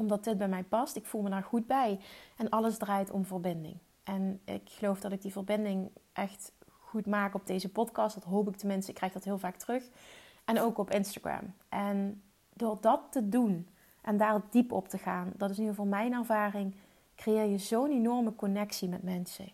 Omdat 0.01 0.23
dit 0.23 0.37
bij 0.37 0.47
mij 0.47 0.63
past, 0.63 0.95
ik 0.95 1.05
voel 1.05 1.21
me 1.21 1.29
daar 1.29 1.43
goed 1.43 1.67
bij. 1.67 1.99
En 2.37 2.49
alles 2.49 2.77
draait 2.77 3.11
om 3.11 3.25
verbinding. 3.25 3.77
En 4.03 4.41
ik 4.45 4.61
geloof 4.65 4.99
dat 4.99 5.11
ik 5.11 5.21
die 5.21 5.31
verbinding 5.31 5.91
echt 6.13 6.51
goed 6.79 7.05
maak 7.05 7.33
op 7.33 7.47
deze 7.47 7.69
podcast. 7.69 8.15
Dat 8.15 8.23
hoop 8.23 8.47
ik 8.47 8.55
tenminste. 8.55 8.91
Ik 8.91 8.97
krijg 8.97 9.13
dat 9.13 9.23
heel 9.23 9.37
vaak 9.37 9.55
terug. 9.55 9.89
En 10.45 10.59
ook 10.59 10.77
op 10.77 10.91
Instagram. 10.91 11.53
En 11.69 12.21
door 12.53 12.77
dat 12.81 13.01
te 13.09 13.29
doen, 13.29 13.67
en 14.01 14.17
daar 14.17 14.41
diep 14.49 14.71
op 14.71 14.87
te 14.87 14.97
gaan. 14.97 15.31
Dat 15.37 15.49
is 15.49 15.57
in 15.57 15.61
ieder 15.63 15.75
geval 15.75 15.91
mijn 15.91 16.13
ervaring. 16.13 16.75
creëer 17.15 17.45
je 17.45 17.57
zo'n 17.57 17.91
enorme 17.91 18.35
connectie 18.35 18.89
met 18.89 19.03
mensen. 19.03 19.49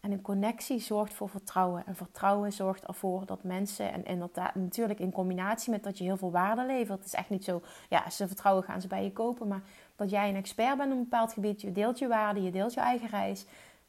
En 0.00 0.12
een 0.12 0.20
connectie 0.20 0.80
zorgt 0.80 1.14
voor 1.14 1.28
vertrouwen. 1.28 1.86
En 1.86 1.96
vertrouwen 1.96 2.52
zorgt 2.52 2.84
ervoor 2.84 3.26
dat 3.26 3.42
mensen, 3.42 3.92
en 3.92 4.04
inderdaad 4.04 4.54
natuurlijk 4.54 4.98
in 4.98 5.12
combinatie 5.12 5.70
met 5.70 5.82
dat 5.82 5.98
je 5.98 6.04
heel 6.04 6.16
veel 6.16 6.30
waarde 6.30 6.66
levert. 6.66 6.98
Het 6.98 7.06
is 7.06 7.14
echt 7.14 7.30
niet 7.30 7.44
zo, 7.44 7.62
ja, 7.88 8.10
ze 8.10 8.26
vertrouwen 8.26 8.64
gaan 8.64 8.80
ze 8.80 8.88
bij 8.88 9.04
je 9.04 9.12
kopen. 9.12 9.48
Maar 9.48 9.62
dat 9.96 10.10
jij 10.10 10.28
een 10.28 10.36
expert 10.36 10.76
bent 10.76 10.92
op 10.92 10.96
een 10.96 11.02
bepaald 11.02 11.32
gebied. 11.32 11.60
Je 11.60 11.72
deelt 11.72 11.98
je 11.98 12.08
waarde, 12.08 12.42
je 12.42 12.50
deelt 12.50 12.74
je 12.74 12.80
eigen 12.80 13.08
reis. 13.08 13.46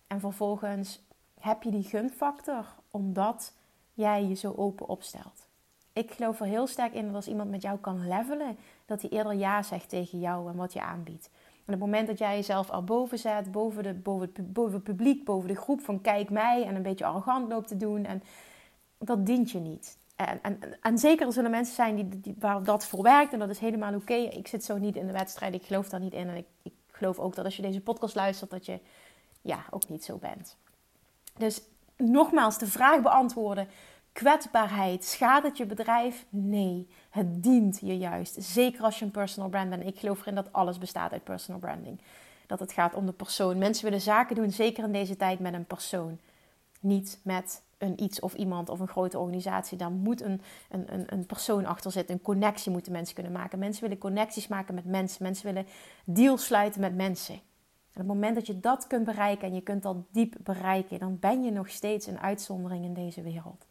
En 0.07 0.19
vervolgens 0.19 1.01
heb 1.39 1.63
je 1.63 1.71
die 1.71 1.83
gunfactor 1.83 2.65
omdat 2.91 3.53
jij 3.93 4.25
je 4.25 4.35
zo 4.35 4.53
open 4.55 4.87
opstelt. 4.87 5.47
Ik 5.93 6.11
geloof 6.11 6.39
er 6.39 6.45
heel 6.45 6.67
sterk 6.67 6.93
in 6.93 7.05
dat 7.05 7.15
als 7.15 7.27
iemand 7.27 7.49
met 7.49 7.61
jou 7.61 7.77
kan 7.77 8.07
levelen, 8.07 8.57
dat 8.85 9.01
hij 9.01 9.09
eerder 9.09 9.33
ja 9.33 9.63
zegt 9.63 9.89
tegen 9.89 10.19
jou 10.19 10.49
en 10.49 10.55
wat 10.55 10.73
je 10.73 10.81
aanbiedt. 10.81 11.29
En 11.69 11.75
op 11.75 11.81
het 11.81 11.89
moment 11.89 12.07
dat 12.07 12.17
jij 12.17 12.35
jezelf 12.35 12.69
al 12.69 12.83
boven 12.83 13.19
zet, 13.19 13.51
boven, 13.51 13.83
de, 13.83 13.93
boven, 13.93 14.29
het, 14.33 14.53
boven 14.53 14.81
publiek, 14.81 15.25
boven 15.25 15.47
de 15.47 15.55
groep 15.55 15.81
van 15.81 16.01
kijk 16.01 16.29
mij 16.29 16.65
en 16.65 16.75
een 16.75 16.81
beetje 16.81 17.05
arrogant 17.05 17.49
loopt 17.49 17.67
te 17.67 17.77
doen, 17.77 18.05
en 18.05 18.23
dat 18.97 19.25
dient 19.25 19.51
je 19.51 19.59
niet. 19.59 19.97
En, 20.15 20.39
en, 20.41 20.59
en 20.81 20.97
zeker 20.97 21.37
er 21.37 21.49
mensen 21.49 21.75
zijn 21.75 21.95
die, 21.95 22.19
die, 22.19 22.35
waar 22.39 22.63
dat 22.63 22.85
voor 22.85 23.03
werkt 23.03 23.33
en 23.33 23.39
dat 23.39 23.49
is 23.49 23.59
helemaal 23.59 23.93
oké. 23.93 24.13
Ik 24.13 24.47
zit 24.47 24.63
zo 24.63 24.77
niet 24.77 24.95
in 24.95 25.07
de 25.07 25.13
wedstrijd, 25.13 25.53
ik 25.53 25.63
geloof 25.63 25.89
daar 25.89 25.99
niet 25.99 26.13
in. 26.13 26.29
En 26.29 26.35
ik, 26.35 26.45
ik 26.61 26.73
geloof 26.91 27.19
ook 27.19 27.35
dat 27.35 27.45
als 27.45 27.55
je 27.55 27.61
deze 27.61 27.81
podcast 27.81 28.15
luistert, 28.15 28.51
dat 28.51 28.65
je 28.65 28.79
ja, 29.41 29.65
ook 29.69 29.89
niet 29.89 30.03
zo 30.03 30.17
bent. 30.17 30.57
Dus 31.37 31.61
nogmaals, 31.97 32.57
de 32.57 32.67
vraag 32.67 33.01
beantwoorden. 33.01 33.67
Kwetsbaarheid, 34.19 35.05
schaadt 35.05 35.45
het 35.45 35.57
je 35.57 35.65
bedrijf? 35.65 36.25
Nee, 36.29 36.87
het 37.09 37.43
dient 37.43 37.79
je 37.81 37.97
juist. 37.97 38.35
Zeker 38.43 38.83
als 38.83 38.99
je 38.99 39.05
een 39.05 39.11
personal 39.11 39.49
brand 39.49 39.69
bent. 39.69 39.85
Ik 39.85 39.99
geloof 39.99 40.21
erin 40.21 40.35
dat 40.35 40.53
alles 40.53 40.77
bestaat 40.77 41.11
uit 41.11 41.23
personal 41.23 41.59
branding. 41.59 42.01
Dat 42.47 42.59
het 42.59 42.71
gaat 42.71 42.93
om 42.93 43.05
de 43.05 43.11
persoon. 43.11 43.57
Mensen 43.57 43.83
willen 43.83 44.01
zaken 44.01 44.35
doen, 44.35 44.51
zeker 44.51 44.83
in 44.83 44.91
deze 44.91 45.15
tijd, 45.15 45.39
met 45.39 45.53
een 45.53 45.65
persoon. 45.65 46.17
Niet 46.79 47.19
met 47.23 47.61
een 47.77 48.03
iets 48.03 48.19
of 48.19 48.33
iemand 48.33 48.69
of 48.69 48.79
een 48.79 48.87
grote 48.87 49.19
organisatie. 49.19 49.77
Daar 49.77 49.91
moet 49.91 50.21
een, 50.21 50.41
een, 50.69 50.93
een, 50.93 51.13
een 51.13 51.25
persoon 51.25 51.65
achter 51.65 51.91
zitten. 51.91 52.15
Een 52.15 52.21
connectie 52.21 52.71
moeten 52.71 52.91
mensen 52.91 53.15
kunnen 53.15 53.33
maken. 53.33 53.59
Mensen 53.59 53.83
willen 53.83 53.97
connecties 53.97 54.47
maken 54.47 54.75
met 54.75 54.85
mensen. 54.85 55.23
Mensen 55.23 55.45
willen 55.45 55.67
deals 56.03 56.45
sluiten 56.45 56.81
met 56.81 56.95
mensen. 56.95 57.35
En 57.35 58.01
op 58.01 58.07
het 58.07 58.07
moment 58.07 58.35
dat 58.35 58.47
je 58.47 58.59
dat 58.59 58.87
kunt 58.87 59.05
bereiken 59.05 59.47
en 59.47 59.53
je 59.53 59.61
kunt 59.61 59.83
dat 59.83 59.97
diep 60.11 60.35
bereiken, 60.43 60.99
dan 60.99 61.17
ben 61.19 61.43
je 61.43 61.51
nog 61.51 61.69
steeds 61.69 62.07
een 62.07 62.19
uitzondering 62.19 62.85
in 62.85 62.93
deze 62.93 63.21
wereld 63.21 63.67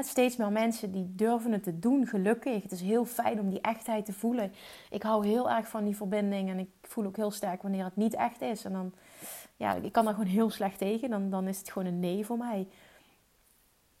steeds 0.00 0.36
meer 0.36 0.52
mensen 0.52 0.92
die 0.92 1.12
durven 1.14 1.52
het 1.52 1.62
te 1.62 1.78
doen, 1.78 2.06
gelukkig. 2.06 2.62
Het 2.62 2.72
is 2.72 2.80
heel 2.80 3.04
fijn 3.04 3.40
om 3.40 3.50
die 3.50 3.60
echtheid 3.60 4.04
te 4.04 4.12
voelen. 4.12 4.52
Ik 4.90 5.02
hou 5.02 5.26
heel 5.26 5.50
erg 5.50 5.68
van 5.68 5.84
die 5.84 5.96
verbinding 5.96 6.50
en 6.50 6.58
ik 6.58 6.68
voel 6.82 7.04
ook 7.06 7.16
heel 7.16 7.30
sterk 7.30 7.62
wanneer 7.62 7.84
het 7.84 7.96
niet 7.96 8.14
echt 8.14 8.40
is. 8.40 8.64
En 8.64 8.72
dan, 8.72 8.92
ja, 9.56 9.74
ik 9.74 9.92
kan 9.92 10.04
daar 10.04 10.14
gewoon 10.14 10.28
heel 10.28 10.50
slecht 10.50 10.78
tegen. 10.78 11.10
Dan, 11.10 11.30
dan 11.30 11.48
is 11.48 11.58
het 11.58 11.70
gewoon 11.70 11.88
een 11.88 12.00
nee 12.00 12.26
voor 12.26 12.38
mij 12.38 12.66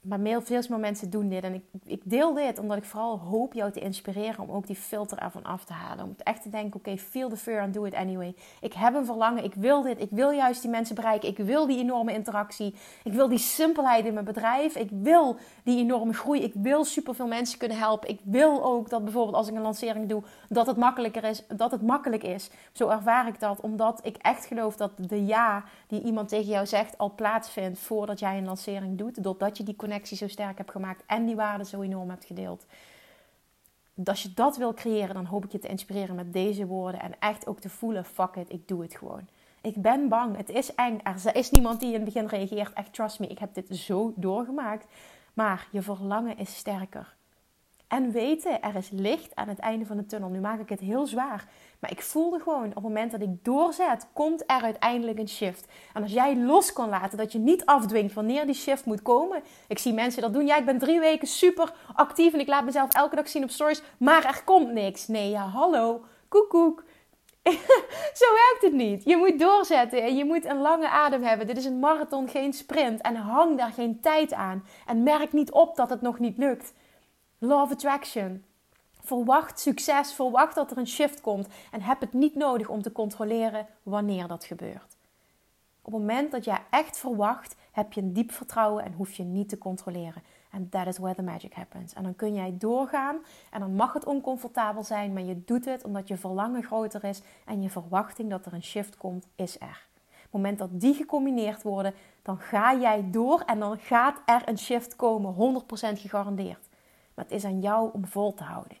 maar 0.02 0.42
veel 0.42 0.78
mensen 0.78 1.10
doen 1.10 1.28
dit. 1.28 1.44
En 1.44 1.54
ik, 1.54 1.64
ik, 1.84 2.00
deel 2.04 2.34
dit 2.34 2.58
omdat 2.58 2.76
ik 2.76 2.84
vooral 2.84 3.18
hoop 3.18 3.52
jou 3.52 3.72
te 3.72 3.80
inspireren 3.80 4.48
om 4.48 4.50
ook 4.50 4.66
die 4.66 4.76
filter 4.76 5.18
ervan 5.18 5.42
af 5.42 5.64
te 5.64 5.72
halen. 5.72 6.04
Om 6.04 6.14
echt 6.18 6.42
te 6.42 6.48
denken, 6.48 6.80
oké, 6.80 6.96
feel 6.96 7.28
the 7.28 7.36
fear 7.36 7.62
and 7.62 7.74
do 7.74 7.84
it 7.84 7.94
anyway. 7.94 8.34
Ik 8.60 8.72
heb 8.72 8.94
een 8.94 9.04
verlangen, 9.04 9.44
ik 9.44 9.54
wil 9.54 9.82
dit. 9.82 10.00
Ik 10.00 10.08
wil 10.10 10.30
juist 10.30 10.62
die 10.62 10.70
mensen 10.70 10.94
bereiken. 10.94 11.28
Ik 11.28 11.38
wil 11.38 11.66
die 11.66 11.78
enorme 11.78 12.12
interactie. 12.12 12.74
Ik 13.04 13.12
wil 13.12 13.28
die 13.28 13.38
simpelheid 13.38 14.04
in 14.04 14.12
mijn 14.12 14.24
bedrijf. 14.24 14.76
Ik 14.76 14.88
wil 14.90 15.36
die 15.64 15.78
enorme 15.78 16.12
groei. 16.12 16.42
Ik 16.42 16.52
wil 16.54 16.84
superveel 16.84 17.26
mensen 17.26 17.58
kunnen 17.58 17.78
helpen. 17.78 18.08
Ik 18.08 18.20
wil 18.22 18.64
ook 18.64 18.88
dat 18.90 19.04
bijvoorbeeld 19.04 19.36
als 19.36 19.48
ik 19.48 19.54
een 19.54 19.62
lancering 19.62 20.08
doe, 20.08 20.22
dat 20.48 20.66
het 20.66 20.76
makkelijker 20.76 21.24
is. 21.24 21.46
Dat 21.56 21.70
het 21.70 21.82
makkelijk 21.82 22.22
is. 22.22 22.50
Zo 22.72 22.88
ervaar 22.88 23.26
ik 23.28 23.40
dat, 23.40 23.60
omdat 23.60 24.00
ik 24.02 24.16
echt 24.16 24.46
geloof 24.46 24.76
dat 24.76 24.90
de 24.96 25.24
ja 25.26 25.64
die 25.86 26.02
iemand 26.02 26.28
tegen 26.28 26.50
jou 26.50 26.66
zegt 26.66 26.98
al 26.98 27.14
plaatsvindt 27.14 27.78
voordat 27.78 28.18
jij 28.18 28.38
een 28.38 28.44
lancering 28.44 28.98
doet. 28.98 29.22
Doordat 29.22 29.56
je 29.56 29.62
die 29.62 29.76
connectie 29.76 29.90
zo 30.00 30.28
sterk 30.28 30.58
hebt 30.58 30.70
gemaakt 30.70 31.02
en 31.06 31.26
die 31.26 31.36
waarde 31.36 31.64
zo 31.64 31.82
enorm 31.82 32.10
hebt 32.10 32.24
gedeeld. 32.24 32.66
Als 34.04 34.22
je 34.22 34.34
dat 34.34 34.56
wil 34.56 34.74
creëren, 34.74 35.14
dan 35.14 35.24
hoop 35.24 35.44
ik 35.44 35.52
je 35.52 35.58
te 35.58 35.68
inspireren 35.68 36.14
met 36.14 36.32
deze 36.32 36.66
woorden 36.66 37.00
en 37.00 37.12
echt 37.18 37.46
ook 37.46 37.60
te 37.60 37.68
voelen: 37.68 38.04
fuck 38.04 38.36
it, 38.36 38.52
ik 38.52 38.68
doe 38.68 38.82
het 38.82 38.94
gewoon. 38.94 39.28
Ik 39.62 39.82
ben 39.82 40.08
bang, 40.08 40.36
het 40.36 40.48
is 40.48 40.74
eng. 40.74 41.00
Er 41.02 41.36
is 41.36 41.50
niemand 41.50 41.80
die 41.80 41.88
in 41.88 41.94
het 41.94 42.04
begin 42.04 42.26
reageert. 42.26 42.72
Echt, 42.72 42.92
trust 42.92 43.20
me, 43.20 43.26
ik 43.26 43.38
heb 43.38 43.54
dit 43.54 43.76
zo 43.76 44.12
doorgemaakt. 44.16 44.86
Maar 45.34 45.68
je 45.70 45.82
verlangen 45.82 46.38
is 46.38 46.56
sterker. 46.56 47.14
En 47.92 48.12
weten, 48.12 48.62
er 48.62 48.74
is 48.76 48.90
licht 48.90 49.34
aan 49.34 49.48
het 49.48 49.58
einde 49.58 49.86
van 49.86 49.96
de 49.96 50.06
tunnel. 50.06 50.28
Nu 50.28 50.40
maak 50.40 50.60
ik 50.60 50.68
het 50.68 50.80
heel 50.80 51.06
zwaar. 51.06 51.44
Maar 51.78 51.90
ik 51.90 52.02
voelde 52.02 52.38
gewoon, 52.38 52.66
op 52.66 52.74
het 52.74 52.82
moment 52.82 53.10
dat 53.10 53.20
ik 53.20 53.44
doorzet, 53.44 54.06
komt 54.12 54.42
er 54.46 54.62
uiteindelijk 54.62 55.18
een 55.18 55.28
shift. 55.28 55.66
En 55.92 56.02
als 56.02 56.12
jij 56.12 56.36
los 56.36 56.72
kan 56.72 56.88
laten, 56.88 57.18
dat 57.18 57.32
je 57.32 57.38
niet 57.38 57.64
afdwingt 57.64 58.14
wanneer 58.14 58.46
die 58.46 58.54
shift 58.54 58.84
moet 58.84 59.02
komen. 59.02 59.42
Ik 59.68 59.78
zie 59.78 59.92
mensen 59.92 60.22
dat 60.22 60.32
doen. 60.32 60.46
Ja, 60.46 60.56
ik 60.56 60.64
ben 60.64 60.78
drie 60.78 61.00
weken 61.00 61.28
super 61.28 61.72
actief 61.94 62.32
en 62.32 62.40
ik 62.40 62.46
laat 62.46 62.64
mezelf 62.64 62.92
elke 62.92 63.16
dag 63.16 63.28
zien 63.28 63.42
op 63.42 63.50
stories. 63.50 63.82
Maar 63.96 64.24
er 64.24 64.42
komt 64.44 64.72
niks. 64.72 65.06
Nee, 65.08 65.30
ja, 65.30 65.46
hallo. 65.46 66.04
Koekoek. 66.28 66.84
Zo 68.20 68.26
werkt 68.32 68.62
het 68.62 68.72
niet. 68.72 69.04
Je 69.04 69.16
moet 69.16 69.38
doorzetten 69.38 70.02
en 70.02 70.16
je 70.16 70.24
moet 70.24 70.44
een 70.44 70.60
lange 70.60 70.88
adem 70.88 71.22
hebben. 71.22 71.46
Dit 71.46 71.56
is 71.56 71.64
een 71.64 71.80
marathon, 71.80 72.28
geen 72.28 72.52
sprint. 72.52 73.00
En 73.00 73.16
hang 73.16 73.58
daar 73.58 73.72
geen 73.72 74.00
tijd 74.00 74.32
aan. 74.32 74.64
En 74.86 75.02
merk 75.02 75.32
niet 75.32 75.50
op 75.50 75.76
dat 75.76 75.90
het 75.90 76.00
nog 76.00 76.18
niet 76.18 76.38
lukt. 76.38 76.72
Law 77.44 77.60
of 77.60 77.70
Attraction. 77.70 78.44
Verwacht 79.00 79.60
succes, 79.60 80.12
verwacht 80.12 80.54
dat 80.54 80.70
er 80.70 80.78
een 80.78 80.86
shift 80.86 81.20
komt 81.20 81.48
en 81.70 81.80
heb 81.82 82.00
het 82.00 82.12
niet 82.12 82.34
nodig 82.34 82.68
om 82.68 82.82
te 82.82 82.92
controleren 82.92 83.66
wanneer 83.82 84.26
dat 84.26 84.44
gebeurt. 84.44 84.96
Op 85.82 85.92
het 85.92 86.00
moment 86.00 86.30
dat 86.30 86.44
jij 86.44 86.62
echt 86.70 86.98
verwacht, 86.98 87.56
heb 87.72 87.92
je 87.92 88.00
een 88.00 88.12
diep 88.12 88.32
vertrouwen 88.32 88.84
en 88.84 88.92
hoef 88.92 89.12
je 89.12 89.22
niet 89.22 89.48
te 89.48 89.58
controleren. 89.58 90.22
En 90.50 90.68
that 90.68 90.86
is 90.86 90.98
where 90.98 91.14
the 91.14 91.22
magic 91.22 91.52
happens. 91.52 91.92
En 91.92 92.02
dan 92.02 92.16
kun 92.16 92.34
jij 92.34 92.54
doorgaan 92.58 93.16
en 93.50 93.60
dan 93.60 93.74
mag 93.74 93.92
het 93.92 94.04
oncomfortabel 94.04 94.82
zijn, 94.82 95.12
maar 95.12 95.22
je 95.22 95.44
doet 95.44 95.64
het 95.64 95.84
omdat 95.84 96.08
je 96.08 96.16
verlangen 96.16 96.62
groter 96.62 97.04
is 97.04 97.22
en 97.44 97.62
je 97.62 97.70
verwachting 97.70 98.30
dat 98.30 98.46
er 98.46 98.52
een 98.52 98.64
shift 98.64 98.96
komt, 98.96 99.26
is 99.34 99.60
er. 99.60 99.86
Op 100.06 100.22
het 100.22 100.32
moment 100.32 100.58
dat 100.58 100.80
die 100.80 100.94
gecombineerd 100.94 101.62
worden, 101.62 101.94
dan 102.22 102.38
ga 102.38 102.74
jij 102.74 103.10
door 103.10 103.40
en 103.40 103.58
dan 103.58 103.78
gaat 103.78 104.20
er 104.26 104.42
een 104.44 104.58
shift 104.58 104.96
komen, 104.96 105.34
100% 105.34 105.98
gegarandeerd. 105.98 106.70
Maar 107.14 107.24
het 107.24 107.34
is 107.34 107.44
aan 107.44 107.60
jou 107.60 107.90
om 107.92 108.06
vol 108.06 108.34
te 108.34 108.44
houden. 108.44 108.76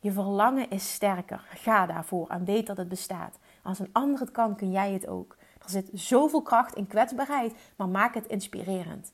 Je 0.00 0.12
verlangen 0.12 0.70
is 0.70 0.92
sterker. 0.92 1.46
Ga 1.48 1.86
daarvoor 1.86 2.28
en 2.28 2.44
weet 2.44 2.66
dat 2.66 2.76
het 2.76 2.88
bestaat. 2.88 3.38
Als 3.62 3.78
een 3.78 3.92
ander 3.92 4.20
het 4.20 4.30
kan, 4.30 4.56
kun 4.56 4.70
jij 4.70 4.92
het 4.92 5.06
ook. 5.06 5.36
Er 5.62 5.70
zit 5.70 5.90
zoveel 5.92 6.42
kracht 6.42 6.74
in 6.74 6.86
kwetsbaarheid, 6.86 7.54
maar 7.76 7.88
maak 7.88 8.14
het 8.14 8.26
inspirerend. 8.26 9.12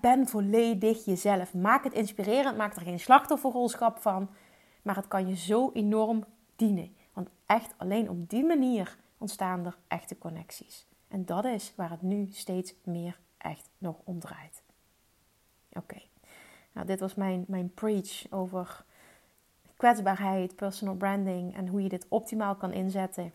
ben 0.00 0.28
volledig 0.28 1.04
jezelf. 1.04 1.54
Maak 1.54 1.84
het 1.84 1.92
inspirerend. 1.92 2.56
Maak 2.56 2.76
er 2.76 2.82
geen 2.82 3.00
slachtofferrolschap 3.00 3.98
van. 3.98 4.30
Maar 4.82 4.96
het 4.96 5.08
kan 5.08 5.28
je 5.28 5.36
zo 5.36 5.70
enorm 5.72 6.24
dienen. 6.56 6.96
Want 7.12 7.28
echt 7.46 7.74
alleen 7.76 8.10
op 8.10 8.28
die 8.28 8.44
manier 8.44 8.96
ontstaan 9.18 9.66
er 9.66 9.78
echte 9.88 10.18
connecties. 10.18 10.86
En 11.08 11.24
dat 11.24 11.44
is 11.44 11.72
waar 11.76 11.90
het 11.90 12.02
nu 12.02 12.28
steeds 12.30 12.74
meer 12.84 13.18
echt 13.38 13.70
nog 13.78 13.96
om 14.04 14.20
draait. 14.20 14.62
Oké. 15.72 16.09
Nou, 16.72 16.86
dit 16.86 17.00
was 17.00 17.14
mijn, 17.14 17.44
mijn 17.48 17.74
preach 17.74 18.24
over 18.30 18.84
kwetsbaarheid, 19.76 20.56
personal 20.56 20.94
branding 20.94 21.56
en 21.56 21.66
hoe 21.66 21.82
je 21.82 21.88
dit 21.88 22.06
optimaal 22.08 22.54
kan 22.54 22.72
inzetten. 22.72 23.32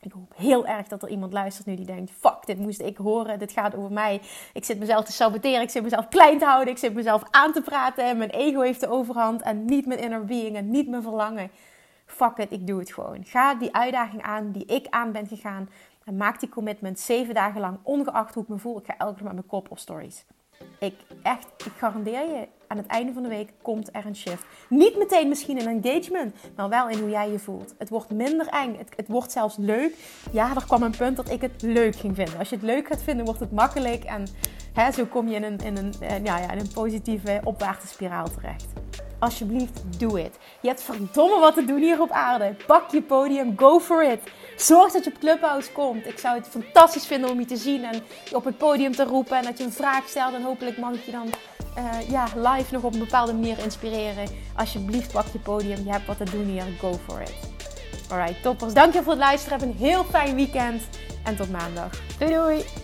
Ik 0.00 0.12
hoop 0.12 0.32
heel 0.36 0.66
erg 0.66 0.88
dat 0.88 1.02
er 1.02 1.08
iemand 1.08 1.32
luistert 1.32 1.66
nu 1.66 1.74
die 1.74 1.86
denkt: 1.86 2.10
fuck, 2.10 2.46
dit 2.46 2.58
moest 2.58 2.80
ik 2.80 2.96
horen. 2.96 3.38
Dit 3.38 3.52
gaat 3.52 3.74
over 3.74 3.92
mij. 3.92 4.20
Ik 4.52 4.64
zit 4.64 4.78
mezelf 4.78 5.04
te 5.04 5.12
saboteren. 5.12 5.62
Ik 5.62 5.70
zit 5.70 5.82
mezelf 5.82 6.08
klein 6.08 6.38
te 6.38 6.44
houden. 6.44 6.72
Ik 6.72 6.78
zit 6.78 6.94
mezelf 6.94 7.22
aan 7.30 7.52
te 7.52 7.60
praten. 7.60 8.04
En 8.04 8.18
mijn 8.18 8.30
ego 8.30 8.60
heeft 8.60 8.80
de 8.80 8.88
overhand. 8.88 9.42
En 9.42 9.64
niet 9.64 9.86
mijn 9.86 10.00
inner 10.00 10.24
being 10.24 10.56
en 10.56 10.70
niet 10.70 10.88
mijn 10.88 11.02
verlangen. 11.02 11.50
Fuck 12.06 12.36
it, 12.36 12.52
ik 12.52 12.66
doe 12.66 12.78
het 12.78 12.92
gewoon. 12.92 13.24
Ga 13.24 13.54
die 13.54 13.74
uitdaging 13.74 14.22
aan 14.22 14.52
die 14.52 14.64
ik 14.64 14.86
aan 14.90 15.12
ben 15.12 15.26
gegaan. 15.26 15.68
En 16.04 16.16
maak 16.16 16.40
die 16.40 16.48
commitment 16.48 17.00
zeven 17.00 17.34
dagen 17.34 17.60
lang, 17.60 17.78
ongeacht 17.82 18.34
hoe 18.34 18.42
ik 18.42 18.48
me 18.48 18.58
voel. 18.58 18.78
Ik 18.78 18.86
ga 18.86 18.96
elke 18.96 19.14
keer 19.14 19.24
met 19.24 19.32
mijn 19.32 19.46
kop 19.46 19.70
op 19.70 19.78
stories. 19.78 20.24
Ik 20.78 20.94
echt, 21.22 21.46
ik 21.64 21.72
garandeer 21.76 22.20
je, 22.20 22.48
aan 22.66 22.76
het 22.76 22.86
einde 22.86 23.12
van 23.12 23.22
de 23.22 23.28
week 23.28 23.52
komt 23.62 23.88
er 23.92 24.06
een 24.06 24.16
shift. 24.16 24.44
Niet 24.68 24.96
meteen 24.96 25.28
misschien 25.28 25.60
een 25.60 25.82
engagement, 25.82 26.34
maar 26.56 26.68
wel 26.68 26.88
in 26.88 26.98
hoe 26.98 27.10
jij 27.10 27.30
je 27.30 27.38
voelt. 27.38 27.74
Het 27.78 27.88
wordt 27.88 28.10
minder 28.10 28.46
eng. 28.46 28.76
Het, 28.78 28.88
het 28.96 29.08
wordt 29.08 29.32
zelfs 29.32 29.56
leuk. 29.56 29.94
Ja, 30.32 30.54
er 30.54 30.64
kwam 30.64 30.82
een 30.82 30.96
punt 30.96 31.16
dat 31.16 31.30
ik 31.30 31.40
het 31.40 31.62
leuk 31.62 31.96
ging 31.96 32.14
vinden. 32.14 32.38
Als 32.38 32.48
je 32.48 32.54
het 32.54 32.64
leuk 32.64 32.86
gaat 32.86 33.02
vinden, 33.02 33.24
wordt 33.24 33.40
het 33.40 33.52
makkelijk. 33.52 34.04
En 34.04 34.26
hè, 34.72 34.92
zo 34.92 35.04
kom 35.04 35.28
je 35.28 35.34
in 35.34 35.42
een, 35.42 35.58
in, 35.58 35.76
een, 35.76 35.94
eh, 36.00 36.24
ja, 36.24 36.38
ja, 36.38 36.52
in 36.52 36.58
een 36.58 36.72
positieve 36.72 37.40
opwaartse 37.44 37.86
spiraal 37.86 38.30
terecht. 38.30 38.83
Alsjeblieft, 39.24 39.82
doe 39.98 40.20
het. 40.20 40.38
Je 40.60 40.68
hebt 40.68 40.82
verdomme 40.82 41.40
wat 41.40 41.54
te 41.54 41.64
doen 41.64 41.80
hier 41.80 42.00
op 42.00 42.10
aarde. 42.10 42.56
Pak 42.66 42.90
je 42.90 43.02
podium, 43.02 43.54
go 43.56 43.80
for 43.80 44.04
it. 44.12 44.20
Zorg 44.56 44.92
dat 44.92 45.04
je 45.04 45.10
op 45.10 45.18
Clubhouse 45.18 45.72
komt. 45.72 46.06
Ik 46.06 46.18
zou 46.18 46.38
het 46.38 46.48
fantastisch 46.48 47.06
vinden 47.06 47.30
om 47.30 47.38
je 47.38 47.46
te 47.46 47.56
zien 47.56 47.84
en 47.84 48.02
op 48.32 48.44
het 48.44 48.58
podium 48.58 48.92
te 48.92 49.04
roepen. 49.04 49.36
En 49.36 49.44
dat 49.44 49.58
je 49.58 49.64
een 49.64 49.72
vraag 49.72 50.08
stelt. 50.08 50.34
En 50.34 50.42
hopelijk 50.42 50.78
mag 50.78 50.92
ik 50.92 51.04
je 51.04 51.10
dan 51.10 51.26
uh, 51.78 52.10
ja, 52.10 52.24
live 52.34 52.72
nog 52.72 52.82
op 52.82 52.92
een 52.92 52.98
bepaalde 52.98 53.32
manier 53.32 53.58
inspireren. 53.58 54.28
Alsjeblieft, 54.56 55.12
pak 55.12 55.26
je 55.32 55.38
podium. 55.38 55.84
Je 55.84 55.90
hebt 55.90 56.06
wat 56.06 56.16
te 56.16 56.24
doen 56.24 56.44
hier. 56.44 56.64
Go 56.78 56.98
for 57.06 57.20
it. 57.20 57.34
Alright, 58.10 58.42
toppers. 58.42 58.74
Dankjewel 58.74 59.02
voor 59.02 59.12
het 59.12 59.22
luisteren. 59.22 59.58
Heb 59.58 59.68
een 59.68 59.76
heel 59.76 60.04
fijn 60.04 60.34
weekend. 60.34 60.82
En 61.24 61.36
tot 61.36 61.50
maandag. 61.50 61.90
Doei 62.18 62.32
doei. 62.32 62.83